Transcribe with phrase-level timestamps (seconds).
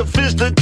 [0.00, 0.59] ¿Qué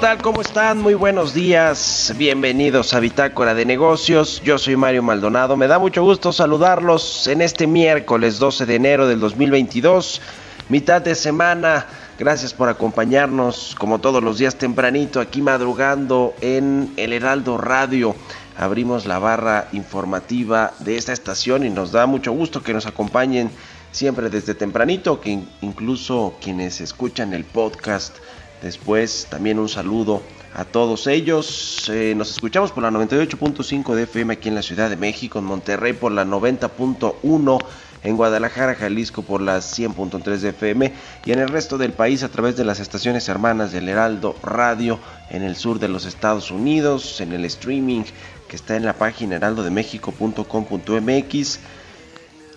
[0.00, 0.20] tal?
[0.20, 0.78] ¿Cómo están?
[0.82, 2.12] Muy buenos días.
[2.18, 4.42] Bienvenidos a Bitácora de Negocios.
[4.44, 5.56] Yo soy Mario Maldonado.
[5.56, 10.20] Me da mucho gusto saludarlos en este miércoles 12 de enero del 2022,
[10.68, 11.86] mitad de semana.
[12.18, 18.14] Gracias por acompañarnos como todos los días tempranito aquí madrugando en el Heraldo Radio.
[18.58, 23.50] Abrimos la barra informativa de esta estación y nos da mucho gusto que nos acompañen
[23.92, 28.16] siempre desde tempranito, que incluso quienes escuchan el podcast
[28.62, 30.22] Después también un saludo
[30.54, 31.90] a todos ellos.
[31.92, 35.44] Eh, nos escuchamos por la 98.5 de FM aquí en la Ciudad de México, en
[35.44, 37.58] Monterrey por la 90.1,
[38.02, 40.92] en Guadalajara, Jalisco por la 100.3 de FM
[41.26, 44.98] y en el resto del país a través de las estaciones hermanas del Heraldo Radio
[45.28, 48.04] en el sur de los Estados Unidos, en el streaming
[48.48, 51.58] que está en la página heraldodemexico.com.mx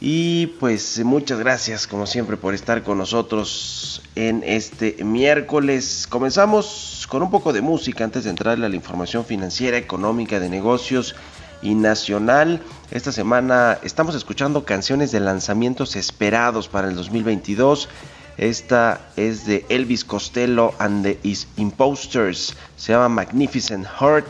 [0.02, 6.08] y pues muchas gracias como siempre por estar con nosotros en este miércoles.
[6.10, 10.48] Comenzamos con un poco de música antes de entrar a la información financiera, económica, de
[10.48, 11.16] negocios
[11.62, 12.62] y nacional.
[12.92, 17.90] Esta semana estamos escuchando canciones de lanzamientos esperados para el 2022.
[18.38, 21.20] Esta es de Elvis Costello and the
[21.58, 22.56] Imposters.
[22.78, 24.28] Se llama Magnificent Heart.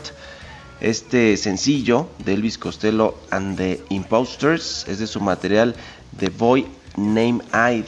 [0.80, 5.74] Este sencillo de Elvis Costello and the Imposters es de su material
[6.18, 7.84] The Boy Name Id.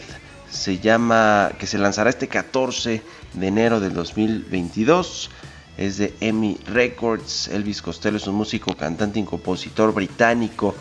[0.50, 3.00] Se llama, que se lanzará este 14
[3.32, 5.30] de enero del 2022.
[5.78, 7.48] Es de EMI Records.
[7.48, 10.74] Elvis Costello es un músico, cantante y compositor británico.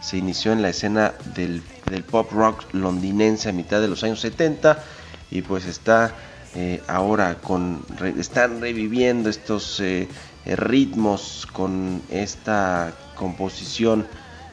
[0.00, 1.62] Se inició en la escena del,
[2.10, 4.82] pop rock londinense a mitad de los años 70
[5.30, 6.14] y pues está
[6.54, 7.84] eh, ahora con
[8.18, 10.08] están reviviendo estos eh,
[10.46, 14.06] ritmos con esta composición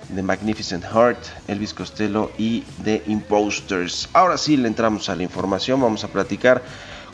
[0.09, 4.09] de Magnificent Heart, Elvis Costello y The Imposters.
[4.13, 6.63] Ahora sí le entramos a la información, vamos a platicar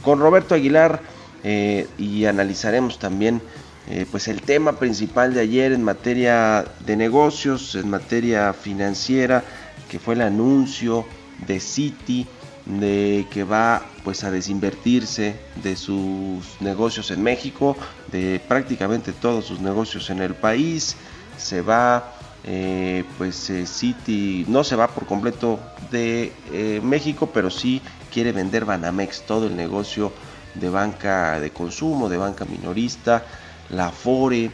[0.04, 1.02] con Roberto Aguilar
[1.44, 3.42] eh, y analizaremos también
[3.90, 9.44] eh, pues el tema principal de ayer en materia de negocios, en materia financiera,
[9.90, 11.06] que fue el anuncio
[11.48, 12.28] de Citi
[12.66, 17.76] de que va pues a desinvertirse de sus negocios en México,
[18.14, 20.96] de prácticamente todos sus negocios en el país,
[21.38, 22.14] se va
[22.46, 27.82] eh, pues eh, City no se va por completo de eh, México, pero sí
[28.12, 30.12] quiere vender Banamex, todo el negocio
[30.54, 33.26] de banca de consumo, de banca minorista,
[33.70, 34.52] la Fore,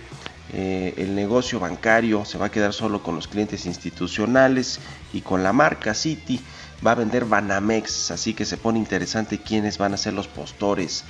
[0.52, 4.80] el negocio bancario se va a quedar solo con los clientes institucionales
[5.14, 6.40] y con la marca City
[6.86, 11.04] va a vender Banamex, así que se pone interesante quiénes van a ser los postores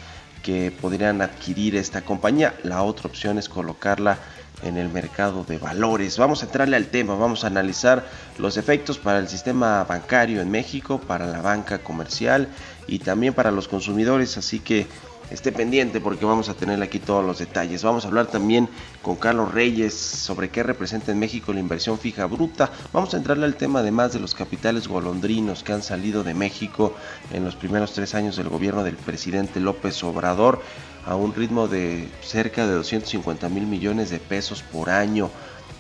[0.44, 2.56] que podrían adquirir esta compañía.
[2.64, 4.18] La otra opción es colocarla
[4.64, 6.18] en el mercado de valores.
[6.18, 8.06] Vamos a entrarle al tema, vamos a analizar
[8.38, 12.50] los efectos para el sistema bancario en México, para la banca comercial
[12.88, 14.88] y también para los consumidores, así que
[15.32, 17.84] esté pendiente porque vamos a tener aquí todos los detalles.
[17.84, 18.70] Vamos a hablar también
[19.02, 22.72] con Carlos Reyes sobre qué representa en México la inversión fija bruta.
[22.94, 26.94] Vamos a entrarle al tema además de los capitales golondrinos que han salido de México
[27.32, 30.62] en los primeros tres años del gobierno del presidente López Obrador
[31.06, 35.30] a un ritmo de cerca de 250 mil millones de pesos por año.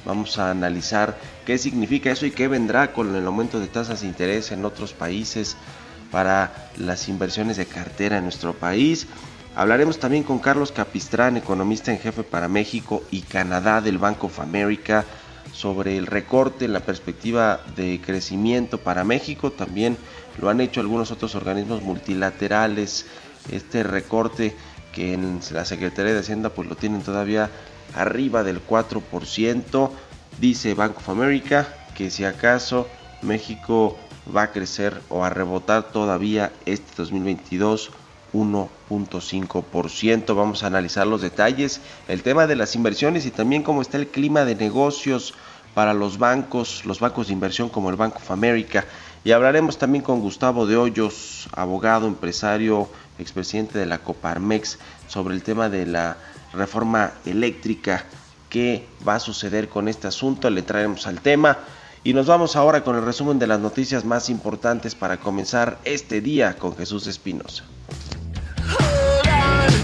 [0.05, 4.07] Vamos a analizar qué significa eso y qué vendrá con el aumento de tasas de
[4.07, 5.57] interés en otros países
[6.11, 9.07] para las inversiones de cartera en nuestro país.
[9.59, 14.39] Hablaremos también con Carlos Capistrán, economista en jefe para México y Canadá del Bank of
[14.39, 15.03] America,
[15.51, 19.51] sobre el recorte en la perspectiva de crecimiento para México.
[19.51, 19.97] También
[20.39, 23.05] lo han hecho algunos otros organismos multilaterales.
[23.51, 24.55] Este recorte
[24.93, 27.49] que en la Secretaría de Hacienda pues lo tienen todavía
[27.95, 29.91] arriba del 4%.
[30.39, 31.67] Dice Bank of America
[31.97, 32.87] que si acaso
[33.21, 33.99] México
[34.33, 37.91] va a crecer o a rebotar todavía este 2022
[38.33, 40.35] 1.5%.
[40.35, 44.07] Vamos a analizar los detalles, el tema de las inversiones y también cómo está el
[44.07, 45.33] clima de negocios
[45.73, 48.85] para los bancos, los bancos de inversión como el Bank of America.
[49.23, 55.43] Y hablaremos también con Gustavo de Hoyos, abogado, empresario, expresidente de la Coparmex, sobre el
[55.43, 56.17] tema de la
[56.53, 58.05] reforma eléctrica.
[58.49, 60.49] ¿Qué va a suceder con este asunto?
[60.49, 61.59] Le traeremos al tema.
[62.03, 66.21] Y nos vamos ahora con el resumen de las noticias más importantes para comenzar este
[66.21, 67.65] día con Jesús Espinosa.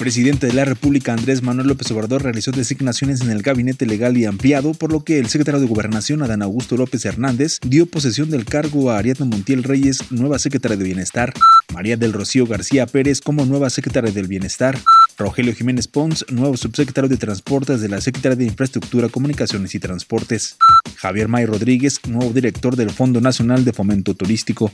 [0.00, 4.24] presidente de la República, Andrés Manuel López Obrador, realizó designaciones en el gabinete legal y
[4.24, 8.46] ampliado, por lo que el secretario de Gobernación, Adán Augusto López Hernández, dio posesión del
[8.46, 11.34] cargo a Ariadna Montiel Reyes, nueva secretaria de Bienestar,
[11.74, 14.78] María del Rocío García Pérez como nueva secretaria del Bienestar,
[15.18, 20.56] Rogelio Jiménez Pons, nuevo subsecretario de Transportes de la Secretaría de Infraestructura, Comunicaciones y Transportes,
[20.96, 24.72] Javier May Rodríguez, nuevo director del Fondo Nacional de Fomento Turístico,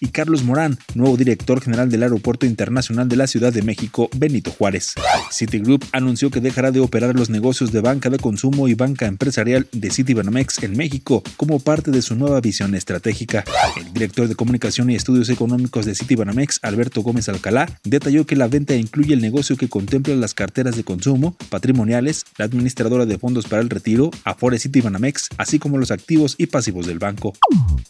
[0.00, 4.50] y Carlos Morán, nuevo director general del Aeropuerto Internacional de la Ciudad de México, Benito
[4.50, 4.94] Juárez.
[5.30, 9.66] Citigroup anunció que dejará de operar los negocios de banca de consumo y banca empresarial
[9.72, 13.44] de Citibanamex en México como parte de su nueva visión estratégica.
[13.76, 18.48] El director de Comunicación y Estudios Económicos de Citibanamex, Alberto Gómez Alcalá, detalló que la
[18.48, 23.46] venta incluye el negocio que contempla las carteras de consumo, patrimoniales, la administradora de fondos
[23.46, 27.32] para el retiro, Afore Citibanamex, así como los activos y pasivos del banco.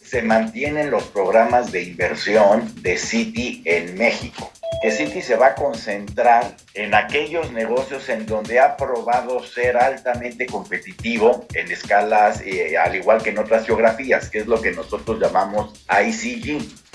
[0.01, 4.49] Se mantienen los programas de inversión de Citi en México.
[4.81, 10.45] Que Citi se va a concentrar en aquellos negocios en donde ha probado ser altamente
[10.45, 15.19] competitivo en escalas, eh, al igual que en otras geografías, que es lo que nosotros
[15.19, 16.88] llamamos ICG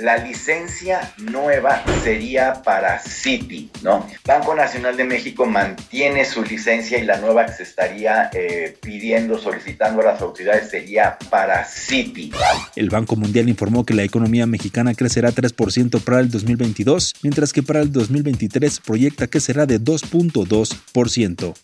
[0.00, 4.06] la licencia nueva sería para Citi, ¿no?
[4.24, 9.38] Banco Nacional de México mantiene su licencia y la nueva que se estaría eh, pidiendo,
[9.38, 12.30] solicitando a las autoridades sería para Citi.
[12.76, 17.62] El Banco Mundial informó que la economía mexicana crecerá 3% para el 2022, mientras que
[17.62, 21.54] para el 2023 proyecta que será de 2.2%.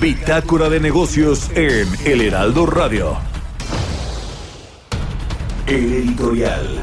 [0.00, 3.31] Bitácora de negocios en El Heraldo Radio.
[5.66, 6.82] El editorial.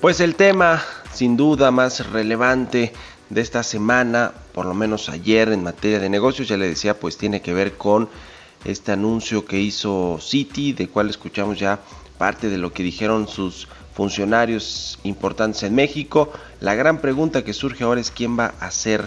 [0.00, 0.82] Pues el tema
[1.12, 2.92] sin duda más relevante
[3.28, 7.18] de esta semana, por lo menos ayer en materia de negocios, ya le decía, pues
[7.18, 8.08] tiene que ver con
[8.64, 11.80] este anuncio que hizo Citi, de cual escuchamos ya
[12.16, 13.68] parte de lo que dijeron sus
[13.98, 16.32] funcionarios importantes en México.
[16.60, 19.04] La gran pregunta que surge ahora es quién va a ser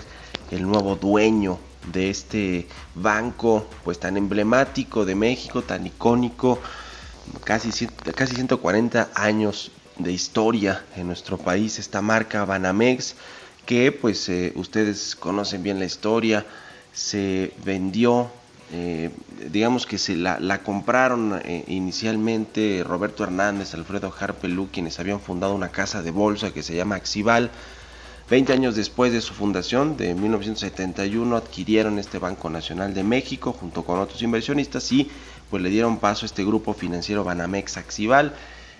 [0.51, 1.59] el nuevo dueño
[1.93, 6.59] de este banco pues tan emblemático de México, tan icónico,
[7.45, 13.15] casi, casi 140 años de historia en nuestro país, esta marca Banamex,
[13.65, 16.45] que pues eh, ustedes conocen bien la historia,
[16.91, 18.29] se vendió
[18.73, 19.09] eh,
[19.51, 25.69] digamos que se la, compraron eh, inicialmente Roberto Hernández, Alfredo Harpelú, quienes habían fundado una
[25.69, 27.51] casa de bolsa que se llama Axival.
[28.29, 33.83] Veinte años después de su fundación, de 1971, adquirieron este Banco Nacional de México junto
[33.83, 35.11] con otros inversionistas y
[35.49, 38.33] pues le dieron paso a este grupo financiero Banamex Axival.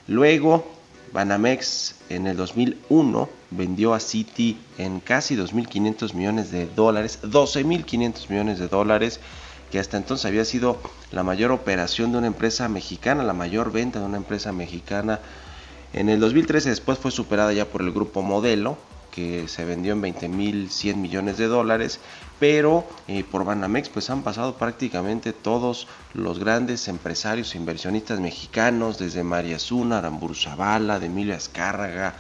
[0.08, 0.66] Luego,
[1.12, 8.60] Banamex en el 2001 vendió a Citi en casi 2.500 millones de dólares, 12.500 millones
[8.60, 9.20] de dólares
[9.72, 10.78] que hasta entonces había sido
[11.12, 15.20] la mayor operación de una empresa mexicana, la mayor venta de una empresa mexicana.
[15.94, 18.78] En el 2013 después fue superada ya por el grupo Modelo,
[19.12, 22.00] que se vendió en 20.100 millones de dólares,
[22.40, 28.98] pero eh, por Banamex pues han pasado prácticamente todos los grandes empresarios e inversionistas mexicanos,
[29.00, 32.16] desde María Zuna, Aramburu Zavala, de Emilio Azcárraga,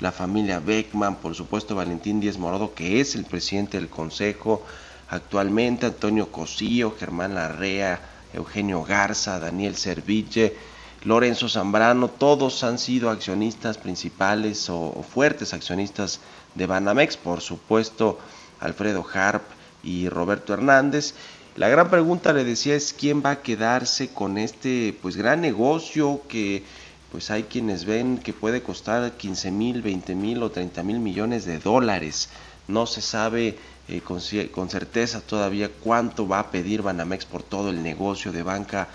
[0.00, 4.62] la familia Beckman, por supuesto Valentín Díez Morodo, que es el presidente del consejo
[5.08, 8.00] actualmente, Antonio Cosío, Germán Larrea,
[8.32, 10.56] Eugenio Garza, Daniel Serville,
[11.04, 16.20] Lorenzo Zambrano, todos han sido accionistas principales o, fuertes accionistas
[16.54, 18.18] de Banamex, por supuesto
[18.60, 19.44] Alfredo Harp
[19.84, 21.14] y Roberto Hernández.
[21.54, 26.22] La gran pregunta le decía es quién va a quedarse con este pues gran negocio
[26.28, 26.64] que
[27.12, 31.44] pues hay quienes ven que puede costar 15 mil, 20 mil o 30 mil millones
[31.44, 32.28] de dólares.
[32.68, 33.56] No se sabe
[33.88, 34.20] eh, con,
[34.52, 38.88] con, certeza todavía cuánto va a pedir Banamex por todo el negocio de banca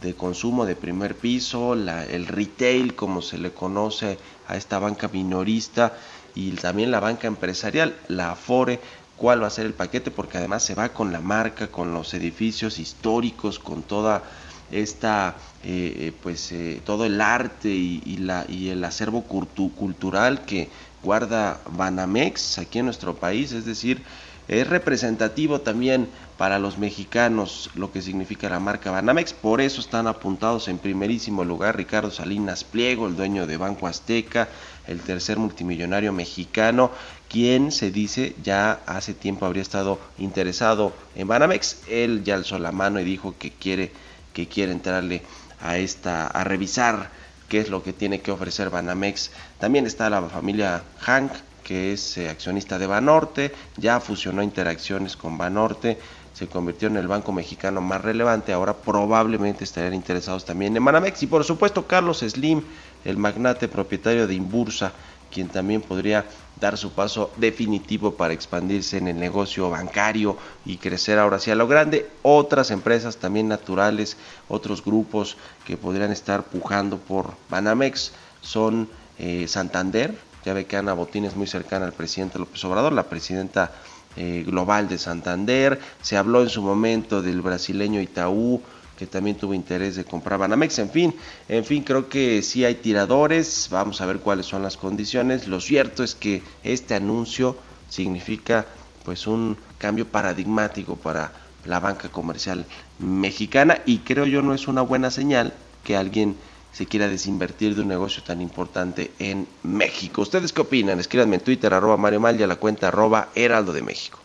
[0.00, 5.08] de consumo de primer piso, la, el retail como se le conoce a esta banca
[5.08, 5.94] minorista
[6.36, 8.78] y también la banca empresarial, la Afore,
[9.16, 12.14] cuál va a ser el paquete porque además se va con la marca, con los
[12.14, 14.22] edificios históricos, con toda
[14.70, 15.34] esta
[15.64, 20.68] eh, eh, pues todo el arte y, la, y el acervo cultural que
[21.02, 24.02] guarda Banamex aquí en nuestro país, es decir,
[24.48, 30.06] es representativo también para los mexicanos lo que significa la marca Banamex, por eso están
[30.06, 34.48] apuntados en primerísimo lugar Ricardo Salinas Pliego, el dueño de Banco Azteca,
[34.86, 36.90] el tercer multimillonario mexicano,
[37.28, 42.72] quien se dice ya hace tiempo habría estado interesado en Banamex, él ya alzó la
[42.72, 43.90] mano y dijo que quiere
[44.32, 45.22] que quiere entrarle
[45.60, 47.10] a esta a revisar
[47.48, 49.30] qué es lo que tiene que ofrecer Banamex.
[49.58, 51.32] También está la familia Hank,
[51.66, 55.98] que es eh, accionista de Banorte, ya fusionó interacciones con Banorte,
[56.32, 61.24] se convirtió en el banco mexicano más relevante, ahora probablemente estarían interesados también en Banamex
[61.24, 62.62] y por supuesto Carlos Slim,
[63.04, 64.92] el magnate propietario de Imbursa,
[65.32, 66.24] quien también podría
[66.60, 71.66] dar su paso definitivo para expandirse en el negocio bancario y crecer ahora hacia lo
[71.66, 72.08] grande.
[72.22, 74.16] Otras empresas también naturales,
[74.48, 80.14] otros grupos que podrían estar pujando por Banamex son eh, Santander,
[80.46, 83.72] ya ve que Ana Botín es muy cercana al presidente López Obrador, la presidenta
[84.14, 85.80] eh, global de Santander.
[86.00, 88.62] Se habló en su momento del brasileño Itaú,
[88.96, 90.78] que también tuvo interés de comprar Banamex.
[90.78, 91.12] En fin,
[91.48, 93.66] en fin, creo que sí hay tiradores.
[93.72, 95.48] Vamos a ver cuáles son las condiciones.
[95.48, 97.56] Lo cierto es que este anuncio
[97.88, 98.66] significa
[99.04, 101.32] pues un cambio paradigmático para
[101.64, 102.66] la banca comercial
[103.00, 106.36] mexicana y creo yo no es una buena señal que alguien
[106.76, 110.20] se quiera desinvertir de un negocio tan importante en México.
[110.20, 111.00] ¿Ustedes qué opinan?
[111.00, 114.18] Escríbanme en Twitter, arroba Mario Mal y a la cuenta arroba Heraldo de México.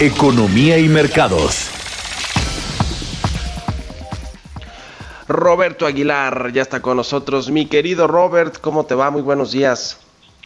[0.00, 1.70] Economía y mercados.
[5.28, 7.48] Roberto Aguilar ya está con nosotros.
[7.48, 9.12] Mi querido Robert, ¿cómo te va?
[9.12, 10.00] Muy buenos días.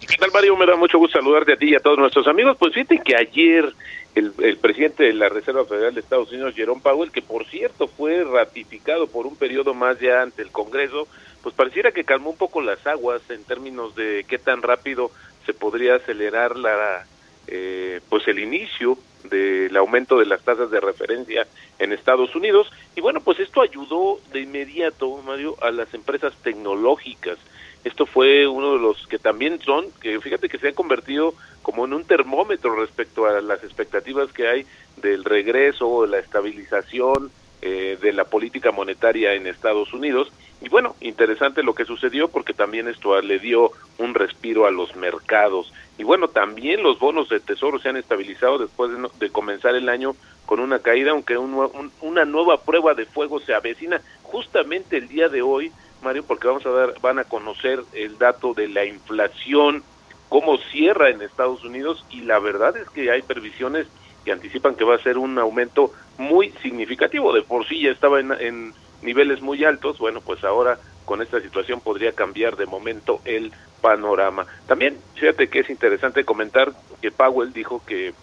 [0.07, 0.55] ¿Qué tal, Mario?
[0.59, 2.59] Me da mucho gusto saludarte a ti y a todos nuestros amigos.
[2.59, 3.73] Pues fíjate que ayer
[4.15, 8.25] el, presidente de la Reserva Federal de Estados Unidos, Jerome Powell, que por cierto fue
[8.25, 11.09] ratificado por un periodo más ya ante el Congreso,
[11.43, 15.11] pues pareciera que calmó un poco las aguas en términos de qué tan rápido
[15.47, 17.07] se podría acelerar la
[17.49, 21.47] eh, pues el inicio del aumento de las tasas de referencia
[21.79, 22.71] en Estados Unidos.
[22.95, 27.39] Y bueno pues esto ayudó de inmediato Mario a las empresas tecnológicas
[27.85, 31.85] esto fue uno de los que también son, que fíjate que se han convertido como
[31.85, 38.13] en un termómetro respecto a las expectativas que hay del regreso, la estabilización eh, de
[38.13, 40.33] la política monetaria en Estados Unidos.
[40.61, 44.95] Y bueno, interesante lo que sucedió porque también esto le dio un respiro a los
[44.97, 45.73] mercados.
[45.99, 50.15] Y bueno, también los bonos de tesoro se han estabilizado después de, comenzar el año
[50.47, 55.43] con una caída, aunque una nueva prueba de fuego se avecina justamente el día de
[55.43, 59.83] hoy Mario, porque vamos a dar, van a conocer el dato de la inflación,
[60.29, 63.87] cómo cierra en Estados Unidos y la verdad es que hay previsiones
[64.25, 67.33] que anticipan que va a ser un aumento muy significativo.
[67.33, 71.41] De por sí ya estaba en, en niveles muy altos, bueno, pues ahora con esta
[71.41, 74.47] situación podría cambiar de momento el panorama.
[74.67, 78.15] También, fíjate que es interesante comentar que Powell dijo que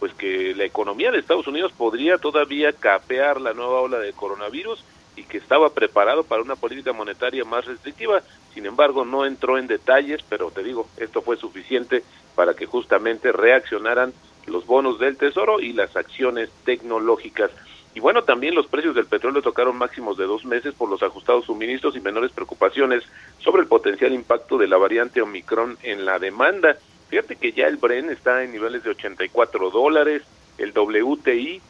[0.00, 4.84] pues que la economía de Estados Unidos podría todavía capear la nueva ola de coronavirus
[5.16, 8.22] y que estaba preparado para una política monetaria más restrictiva.
[8.52, 12.02] Sin embargo, no entró en detalles, pero te digo, esto fue suficiente
[12.34, 14.12] para que justamente reaccionaran
[14.46, 17.50] los bonos del Tesoro y las acciones tecnológicas.
[17.94, 21.44] Y bueno, también los precios del petróleo tocaron máximos de dos meses por los ajustados
[21.44, 23.04] suministros y menores preocupaciones
[23.38, 26.76] sobre el potencial impacto de la variante Omicron en la demanda.
[27.08, 30.22] Fíjate que ya el Bren está en niveles de 84 dólares,
[30.58, 31.62] el WTI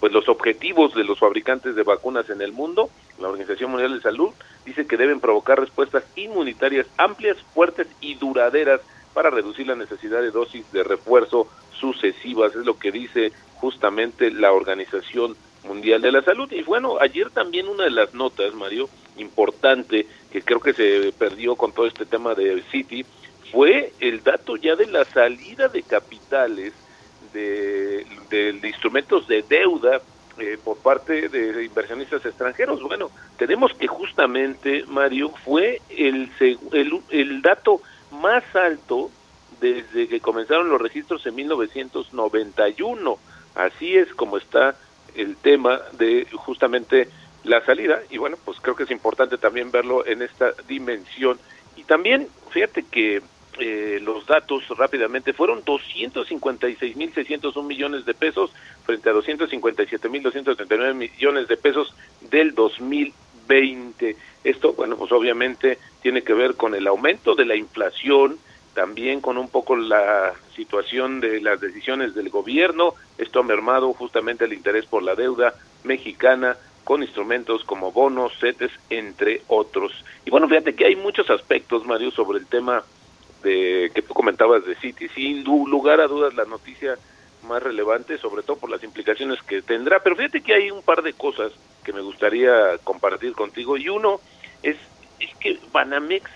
[0.00, 2.90] pues los objetivos de los fabricantes de vacunas en el mundo.
[3.18, 4.30] La Organización Mundial de Salud
[4.64, 8.80] dice que deben provocar respuestas inmunitarias amplias, fuertes y duraderas
[9.12, 14.52] para reducir la necesidad de dosis de refuerzo sucesivas, es lo que dice justamente la
[14.52, 16.50] Organización Mundial de la Salud.
[16.52, 21.56] Y bueno, ayer también una de las notas, Mario, importante, que creo que se perdió
[21.56, 23.04] con todo este tema de City,
[23.52, 26.72] fue el dato ya de la salida de capitales
[27.32, 30.00] de, de, instrumentos de deuda
[30.38, 32.82] eh, por parte de inversionistas extranjeros.
[32.82, 36.30] Bueno, tenemos que justamente, Mario, fue el,
[36.72, 37.80] el, el dato
[38.10, 39.10] más alto
[39.60, 43.18] desde que comenzaron los registros en 1991.
[43.54, 44.76] Así es como está
[45.14, 47.08] el tema de justamente
[47.44, 51.38] la salida y bueno, pues creo que es importante también verlo en esta dimensión.
[51.76, 53.22] Y también, fíjate que
[53.58, 58.52] eh, los datos rápidamente fueron 256.601 millones de pesos
[58.84, 64.16] frente a 257.239 millones de pesos del 2020.
[64.42, 68.38] Esto, bueno, pues obviamente tiene que ver con el aumento de la inflación,
[68.74, 72.94] también con un poco la situación de las decisiones del gobierno.
[73.18, 75.54] Esto ha mermado justamente el interés por la deuda
[75.84, 79.92] mexicana con instrumentos como bonos, CETES, entre otros.
[80.26, 82.84] Y bueno, fíjate que hay muchos aspectos, Mario, sobre el tema
[83.42, 85.08] de que tú comentabas de Citi.
[85.08, 86.98] Sin lugar a dudas, la noticia
[87.48, 90.00] más relevante, sobre todo por las implicaciones que tendrá.
[90.02, 91.52] Pero fíjate que hay un par de cosas
[91.84, 93.76] que me gustaría compartir contigo.
[93.76, 94.20] Y uno
[94.62, 94.76] es
[95.20, 96.30] es que Banamex,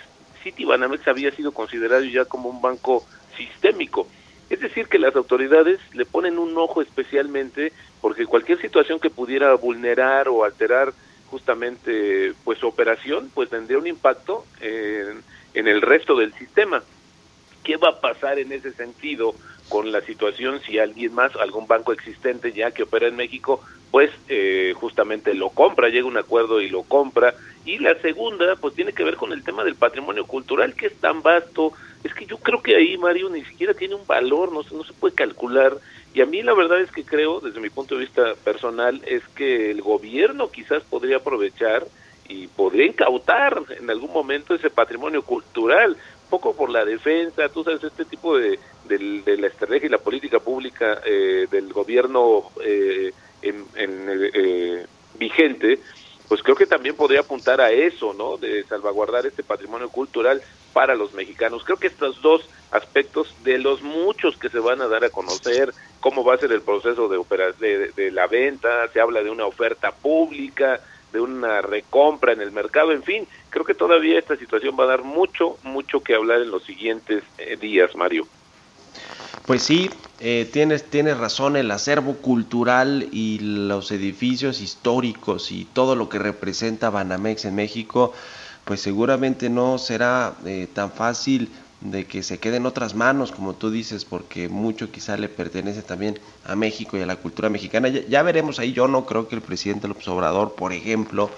[0.48, 3.04] City Banamex había sido considerado ya como un banco
[3.36, 4.08] sistémico.
[4.48, 9.54] Es decir, que las autoridades le ponen un ojo especialmente porque cualquier situación que pudiera
[9.54, 10.94] vulnerar o alterar
[11.30, 16.82] justamente pues su operación, pues tendría un impacto en, en el resto del sistema.
[17.62, 19.34] ¿Qué va a pasar en ese sentido
[19.68, 24.10] con la situación si alguien más, algún banco existente ya que opera en México, pues
[24.28, 27.34] eh, justamente lo compra, llega un acuerdo y lo compra.
[27.64, 30.96] Y la segunda, pues tiene que ver con el tema del patrimonio cultural, que es
[30.96, 31.72] tan vasto.
[32.04, 34.92] Es que yo creo que ahí, Mario, ni siquiera tiene un valor, no, no se
[34.92, 35.76] puede calcular.
[36.14, 39.22] Y a mí la verdad es que creo, desde mi punto de vista personal, es
[39.34, 41.86] que el gobierno quizás podría aprovechar
[42.28, 45.96] y podría incautar en algún momento ese patrimonio cultural,
[46.28, 50.38] poco por la defensa, tú sabes, este tipo de, de, la estrategia y la política
[50.40, 54.86] pública eh, del gobierno eh, en, eh,
[55.18, 55.80] vigente,
[56.28, 58.36] pues creo que también podría apuntar a eso, ¿no?
[58.36, 61.64] De salvaguardar este patrimonio cultural para los mexicanos.
[61.64, 65.72] Creo que estos dos aspectos de los muchos que se van a dar a conocer,
[66.00, 67.18] cómo va a ser el proceso de,
[67.58, 70.80] de, de la venta, se habla de una oferta pública,
[71.12, 74.88] de una recompra en el mercado, en fin, creo que todavía esta situación va a
[74.88, 78.26] dar mucho, mucho que hablar en los siguientes eh, días, Mario.
[79.48, 79.88] Pues sí,
[80.20, 86.18] eh, tienes, tienes razón, el acervo cultural y los edificios históricos y todo lo que
[86.18, 88.12] representa Banamex en México,
[88.66, 91.48] pues seguramente no será eh, tan fácil
[91.80, 95.80] de que se quede en otras manos, como tú dices, porque mucho quizá le pertenece
[95.80, 97.88] también a México y a la cultura mexicana.
[97.88, 101.30] Ya, veremos ahí, yo no creo que el presidente López Obrador, por ejemplo,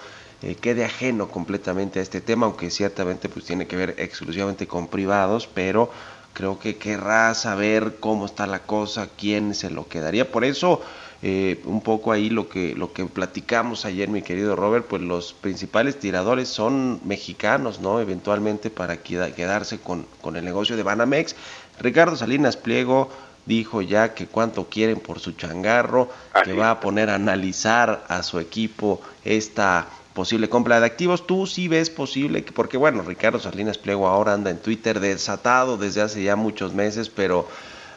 [0.42, 4.88] eh, quede ajeno completamente a este tema, aunque ciertamente pues tiene que ver exclusivamente con
[4.88, 5.92] privados, pero
[6.32, 10.30] creo que querrá saber cómo está la cosa, quién se lo quedaría.
[10.30, 10.80] Por eso
[11.22, 15.34] eh, un poco ahí lo que, lo que platicamos ayer, mi querido Robert, pues los
[15.34, 18.00] principales tiradores son mexicanos, ¿no?
[18.00, 21.36] Eventualmente para quedarse con, con el negocio de Banamex.
[21.78, 23.10] Ricardo Salinas Pliego
[23.44, 26.08] dijo ya que cuánto quieren por su changarro,
[26.44, 29.88] que va a poner a analizar a su equipo esta
[30.20, 31.26] posible compra de activos.
[31.26, 35.78] Tú sí ves posible, que, porque bueno, Ricardo Salinas Pliego ahora anda en Twitter desatado
[35.78, 37.48] desde hace ya muchos meses, pero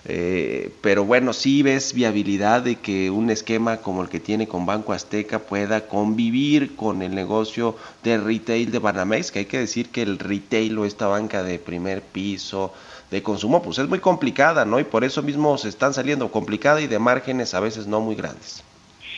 [0.06, 4.66] eh, pero bueno, sí ves viabilidad de que un esquema como el que tiene con
[4.66, 9.90] Banco Azteca pueda convivir con el negocio de retail de Banamex, que hay que decir
[9.90, 12.72] que el retail o esta banca de primer piso
[13.12, 14.80] de consumo, pues es muy complicada, ¿no?
[14.80, 18.16] Y por eso mismo se están saliendo complicada y de márgenes a veces no muy
[18.16, 18.64] grandes.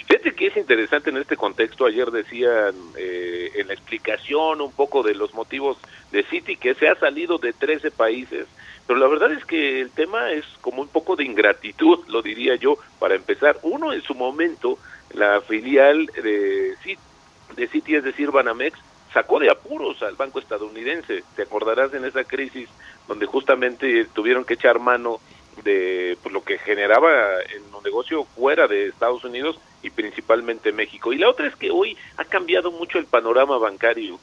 [0.08, 5.02] Fíjate que es interesante en este contexto, ayer decían eh, en la explicación un poco
[5.02, 5.78] de los motivos
[6.12, 8.46] de Citi que se ha salido de 13 países,
[8.86, 12.56] pero la verdad es que el tema es como un poco de ingratitud, lo diría
[12.56, 13.58] yo, para empezar.
[13.64, 14.78] Uno, en su momento,
[15.12, 17.02] la filial de Citi,
[17.56, 18.78] de Citi es decir, Banamex,
[19.12, 21.24] sacó de apuros al banco estadounidense.
[21.36, 22.70] Te acordarás en esa crisis
[23.08, 25.20] donde justamente tuvieron que echar mano
[25.64, 27.10] de pues, lo que generaba
[27.42, 31.14] en un negocio fuera de Estados Unidos y principalmente México.
[31.14, 34.20] Y la otra es que hoy ha cambiado mucho el panorama bancario.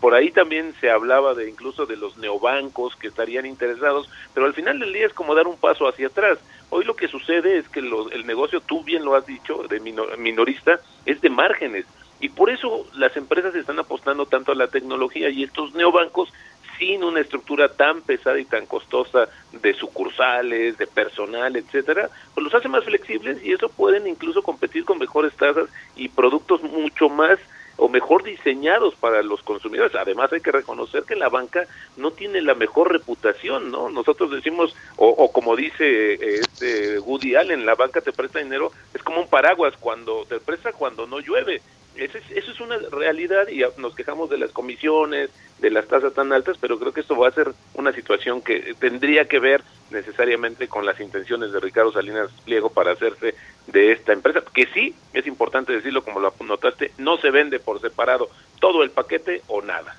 [0.00, 4.54] Por ahí también se hablaba de incluso de los neobancos que estarían interesados, pero al
[4.54, 6.38] final del día es como dar un paso hacia atrás.
[6.70, 10.80] Hoy lo que sucede es que el negocio, tú bien lo has dicho, de minorista,
[11.04, 11.86] es de márgenes.
[12.18, 16.32] Y por eso las empresas están apostando tanto a la tecnología y estos neobancos
[16.78, 22.54] sin una estructura tan pesada y tan costosa de sucursales, de personal, etcétera, pues los
[22.54, 27.38] hace más flexibles y eso pueden incluso competir con mejores tasas y productos mucho más
[27.78, 29.94] o mejor diseñados para los consumidores.
[29.94, 33.90] Además hay que reconocer que la banca no tiene la mejor reputación, ¿no?
[33.90, 39.02] Nosotros decimos, o, o como dice este Woody Allen, la banca te presta dinero, es
[39.02, 41.60] como un paraguas cuando te presta cuando no llueve
[41.98, 46.12] eso es, eso es una realidad y nos quejamos de las comisiones, de las tasas
[46.14, 49.62] tan altas, pero creo que esto va a ser una situación que tendría que ver
[49.90, 53.34] necesariamente con las intenciones de Ricardo Salinas Pliego para hacerse
[53.66, 57.80] de esta empresa, que sí, es importante decirlo como lo notaste, no se vende por
[57.80, 58.28] separado
[58.60, 59.96] todo el paquete o nada.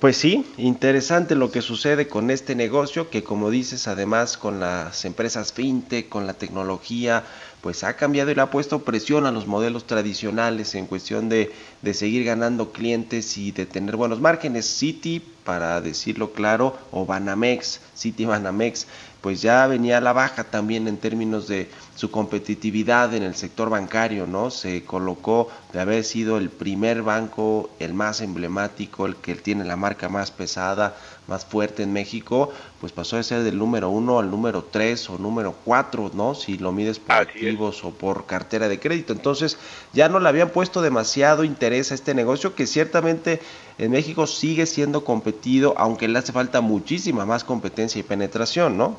[0.00, 5.04] Pues sí, interesante lo que sucede con este negocio, que como dices, además con las
[5.04, 7.24] empresas fintech, con la tecnología,
[7.60, 11.52] pues ha cambiado y le ha puesto presión a los modelos tradicionales en cuestión de,
[11.82, 14.66] de seguir ganando clientes y de tener buenos márgenes.
[14.66, 18.86] City, para decirlo claro, o Banamex, City Banamex,
[19.20, 23.68] pues ya venía a la baja también en términos de su competitividad en el sector
[23.68, 24.50] bancario, ¿no?
[24.50, 29.76] Se colocó de haber sido el primer banco, el más emblemático, el que tiene la
[29.76, 32.50] marca más pesada, más fuerte en México,
[32.80, 36.34] pues pasó de ser del número uno al número tres o número cuatro, ¿no?
[36.34, 39.12] Si lo mides por activos o por cartera de crédito.
[39.12, 39.58] Entonces
[39.92, 43.40] ya no le habían puesto demasiado interés a este negocio que ciertamente
[43.76, 48.96] en México sigue siendo competido, aunque le hace falta muchísima más competencia y penetración, ¿no?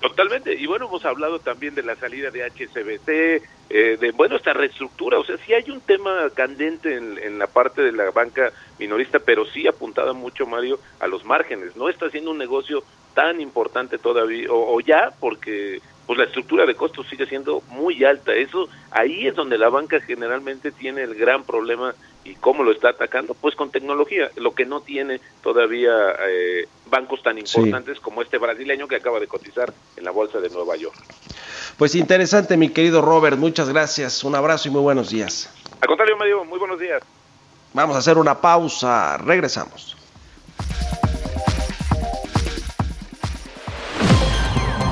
[0.00, 4.54] Totalmente, y bueno, hemos hablado también de la salida de HSBC, eh, de, bueno, esta
[4.54, 9.18] reestructura, o sea, sí hay un tema candente en, la parte de la banca minorista,
[9.18, 12.82] pero sí apuntada mucho, Mario, a los márgenes, no está haciendo un negocio
[13.14, 18.02] tan importante todavía, o, o ya, porque pues la estructura de costos sigue siendo muy
[18.02, 18.32] alta.
[18.34, 22.90] Eso ahí es donde la banca generalmente tiene el gran problema y cómo lo está
[22.90, 25.92] atacando, pues con tecnología, lo que no tiene todavía
[26.28, 30.50] eh, bancos tan importantes como este brasileño que acaba de cotizar en la bolsa de
[30.50, 30.96] Nueva York.
[31.78, 35.50] Pues interesante, mi querido Robert, muchas gracias, un abrazo y muy buenos días.
[35.80, 37.02] Al contrario, Medio, muy buenos días.
[37.72, 39.96] Vamos a hacer una pausa, regresamos.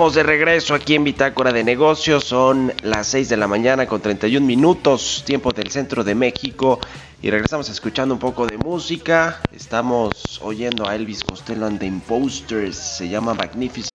[0.00, 2.24] Estamos de regreso aquí en Bitácora de Negocios.
[2.24, 6.80] Son las 6 de la mañana con 31 minutos, tiempo del centro de México.
[7.20, 9.42] Y regresamos escuchando un poco de música.
[9.52, 12.76] Estamos oyendo a Elvis Costello and the Imposters.
[12.78, 13.90] Se llama Magnificent.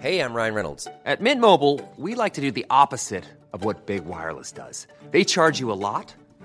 [0.00, 0.88] Hey, I'm Ryan Reynolds.
[1.06, 4.88] At Mint Mobile, we like to do the opposite of what Big Wireless does.
[5.12, 6.12] They charge you a lot.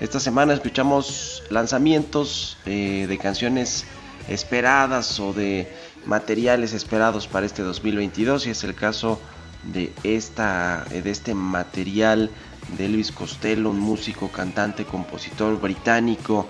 [0.00, 3.84] Esta semana escuchamos lanzamientos eh, de canciones
[4.28, 5.72] esperadas o de
[6.06, 9.20] materiales esperados para este 2022 y es el caso
[9.64, 12.30] de esta de este material
[12.76, 16.46] de Elvis Costello, un músico, cantante, compositor británico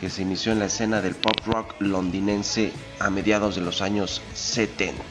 [0.00, 4.22] que se inició en la escena del pop rock londinense a mediados de los años
[4.34, 5.02] 70.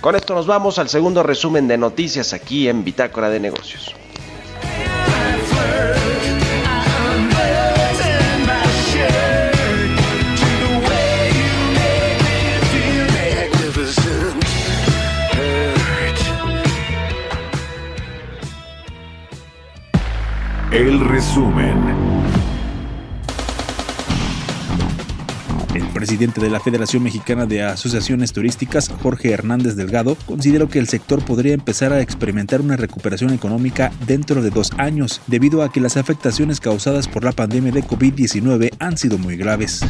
[0.00, 3.94] Con esto nos vamos al segundo resumen de noticias aquí en Bitácora de Negocios.
[20.72, 21.89] El resumen.
[26.00, 31.22] Presidente de la Federación Mexicana de Asociaciones Turísticas, Jorge Hernández Delgado, consideró que el sector
[31.22, 35.98] podría empezar a experimentar una recuperación económica dentro de dos años, debido a que las
[35.98, 39.82] afectaciones causadas por la pandemia de COVID-19 han sido muy graves.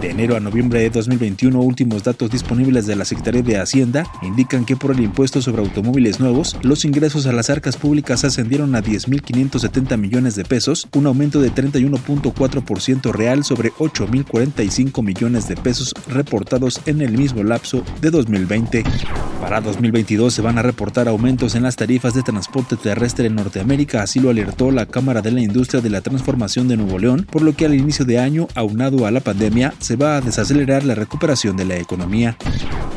[0.00, 4.64] De enero a noviembre de 2021, últimos datos disponibles de la Secretaría de Hacienda indican
[4.64, 8.82] que por el impuesto sobre automóviles nuevos, los ingresos a las arcas públicas ascendieron a
[8.82, 16.80] 10.570 millones de pesos, un aumento de 31.4% real sobre 8.045 millones de pesos reportados
[16.86, 18.84] en el mismo lapso de 2020.
[19.40, 24.02] Para 2022 se van a reportar aumentos en las tarifas de transporte terrestre en Norteamérica,
[24.02, 27.42] así lo alertó la Cámara de la Industria de la Transformación de Nuevo León, por
[27.42, 30.94] lo que al inicio de año, aunado a la pandemia, se va a desacelerar la
[30.94, 32.36] recuperación de la economía.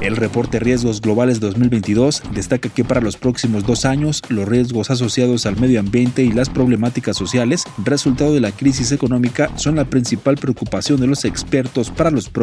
[0.02, 5.46] El reporte Riesgos Globales 2022 destaca que para los próximos dos años, los riesgos asociados
[5.46, 10.36] al medio ambiente y las problemáticas sociales, resultado de la crisis económica, son la principal
[10.36, 12.43] preocupación de los expertos para los próximos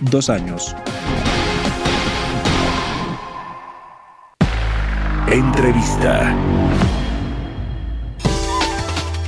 [0.00, 0.74] dos años.
[5.30, 6.34] Entrevista.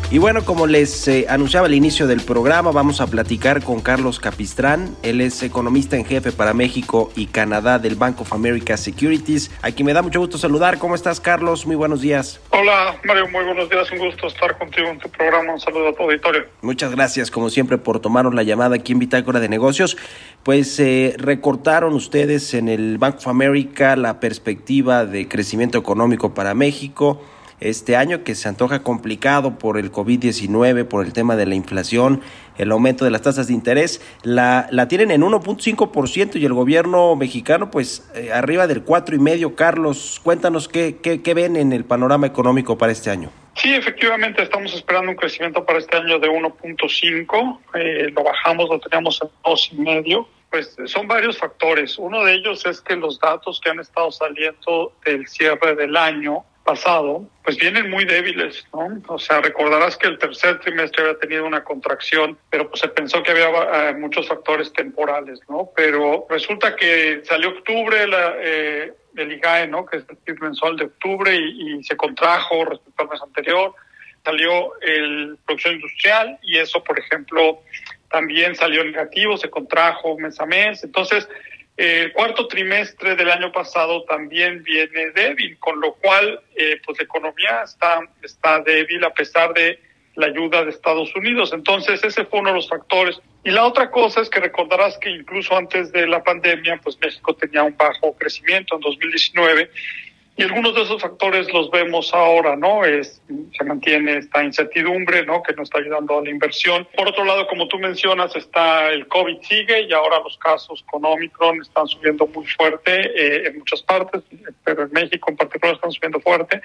[0.08, 4.20] Y bueno, como les eh, anunciaba al inicio del programa, vamos a platicar con Carlos
[4.20, 4.94] Capistrán.
[5.02, 9.50] Él es economista en jefe para México y Canadá del Bank of America Securities.
[9.62, 10.78] Aquí me da mucho gusto saludar.
[10.78, 11.66] ¿Cómo estás, Carlos?
[11.66, 12.40] Muy buenos días.
[12.50, 13.28] Hola, Mario.
[13.30, 13.90] Muy buenos días.
[13.90, 15.54] Un gusto estar contigo en tu programa.
[15.54, 16.44] Un saludo a tu auditorio.
[16.62, 19.96] Muchas gracias, como siempre, por tomarnos la llamada aquí en Bitácora de Negocios.
[20.44, 26.54] Pues eh, recortaron ustedes en el Bank of America la perspectiva de crecimiento económico para
[26.54, 27.20] México
[27.60, 32.20] este año que se antoja complicado por el COVID-19, por el tema de la inflación,
[32.58, 37.16] el aumento de las tasas de interés, la, la tienen en 1.5% y el gobierno
[37.16, 39.54] mexicano pues eh, arriba del 4,5%.
[39.54, 43.30] Carlos, cuéntanos qué, qué, qué ven en el panorama económico para este año.
[43.54, 48.78] Sí, efectivamente estamos esperando un crecimiento para este año de 1.5, eh, lo bajamos, lo
[48.78, 50.26] teníamos en 2,5.
[50.50, 51.98] Pues son varios factores.
[51.98, 56.44] Uno de ellos es que los datos que han estado saliendo del cierre del año
[56.66, 59.00] pasado, pues vienen muy débiles, ¿no?
[59.06, 63.22] O sea, recordarás que el tercer trimestre había tenido una contracción, pero pues se pensó
[63.22, 65.70] que había eh, muchos factores temporales, ¿no?
[65.74, 69.86] Pero resulta que salió octubre la, eh, el IGAE, ¿no?
[69.86, 73.74] Que es el PIB mensual de octubre y, y, se contrajo respecto al mes anterior.
[74.24, 77.62] Salió el producción industrial y eso, por ejemplo,
[78.10, 80.82] también salió negativo, se contrajo mes a mes.
[80.82, 81.28] Entonces,
[81.76, 87.04] el cuarto trimestre del año pasado también viene débil, con lo cual eh, pues la
[87.04, 89.78] economía está, está débil a pesar de
[90.14, 91.52] la ayuda de Estados Unidos.
[91.52, 93.20] Entonces ese fue uno de los factores.
[93.44, 97.34] Y la otra cosa es que recordarás que incluso antes de la pandemia, pues México
[97.34, 99.70] tenía un bajo crecimiento en 2019
[100.38, 102.84] y algunos de esos factores los vemos ahora, ¿no?
[102.84, 103.22] Es,
[103.56, 105.42] se mantiene esta incertidumbre, ¿no?
[105.42, 106.86] Que no está ayudando a la inversión.
[106.94, 111.06] Por otro lado, como tú mencionas, está el COVID sigue y ahora los casos con
[111.06, 114.22] Omicron están subiendo muy fuerte eh, en muchas partes,
[114.62, 116.60] pero en México en particular están subiendo fuerte.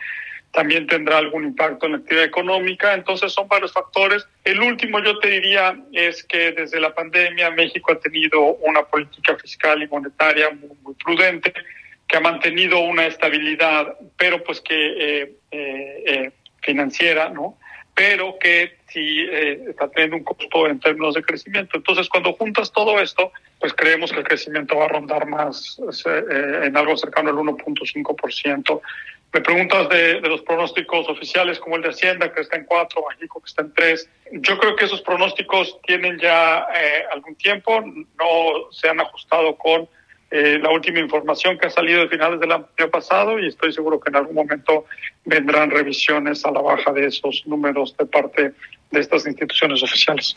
[0.52, 2.94] También tendrá algún impacto en la actividad económica.
[2.94, 4.28] Entonces son varios factores.
[4.44, 9.38] El último yo te diría es que desde la pandemia México ha tenido una política
[9.38, 11.54] fiscal y monetaria muy, muy prudente
[12.12, 17.58] que ha mantenido una estabilidad, pero pues que eh, eh, eh, financiera, ¿no?
[17.96, 21.78] Pero que sí está teniendo un costo en términos de crecimiento.
[21.78, 26.76] Entonces, cuando juntas todo esto, pues creemos que el crecimiento va a rondar más en
[26.76, 28.82] algo cercano al 1.5%.
[29.34, 33.42] Me preguntas de, los pronósticos oficiales como el de Hacienda, que está en 4, México,
[33.42, 34.10] que está en 3.
[34.34, 36.66] Yo creo que esos pronósticos tienen ya
[37.12, 39.88] algún tiempo, no se han ajustado con
[40.32, 44.00] eh, la última información que ha salido de finales del año pasado y estoy seguro
[44.00, 44.86] que en algún momento
[45.26, 48.54] vendrán revisiones a la baja de esos números de parte
[48.92, 50.36] de estas instituciones oficiales.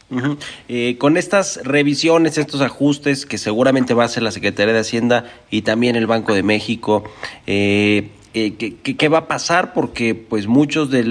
[0.68, 5.32] Eh, con estas revisiones, estos ajustes que seguramente va a hacer la Secretaría de Hacienda
[5.50, 7.04] y también el Banco de México,
[7.46, 9.74] eh, eh, ¿qué, va a pasar?
[9.74, 11.04] Porque pues muchos de,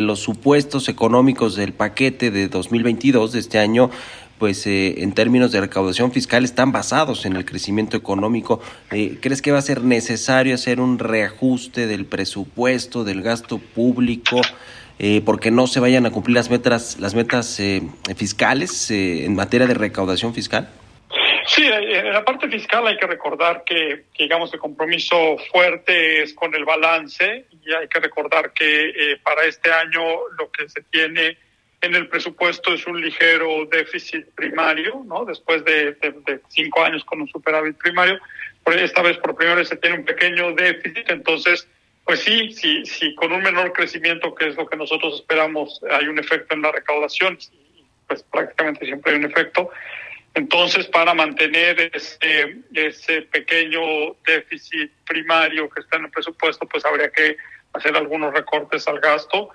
[0.00, 3.90] los supuestos económicos del paquete de 2022 de este año
[4.38, 8.60] pues en términos de recaudación fiscal están basados en el crecimiento económico.
[8.88, 14.40] ¿Crees que va a ser necesario hacer un reajuste del presupuesto, del gasto público?
[14.98, 17.82] eh, porque no se vayan a cumplir las metas, las metas eh,
[18.16, 20.68] fiscales eh, en materia de recaudación fiscal?
[21.46, 26.34] Sí, eh, en la parte fiscal hay que recordar que, digamos, el compromiso fuerte es
[26.34, 30.02] con el balance y hay que recordar que para este año
[30.38, 31.38] lo que se tiene
[31.80, 35.24] en el presupuesto es un ligero déficit primario, ¿no?
[35.24, 35.96] Después de,
[36.48, 38.18] cinco años con un superávit primario,
[38.64, 41.68] por esta vez por primera vez se tiene un pequeño déficit, entonces
[42.04, 46.08] pues sí, sí, sí, con un menor crecimiento, que es lo que nosotros esperamos, hay
[46.08, 47.38] un efecto en la recaudación,
[48.06, 49.70] pues prácticamente siempre hay un efecto.
[50.32, 57.10] Entonces, para mantener ese, ese pequeño déficit primario que está en el presupuesto, pues habría
[57.10, 57.36] que
[57.74, 59.50] hacer algunos recortes al gasto.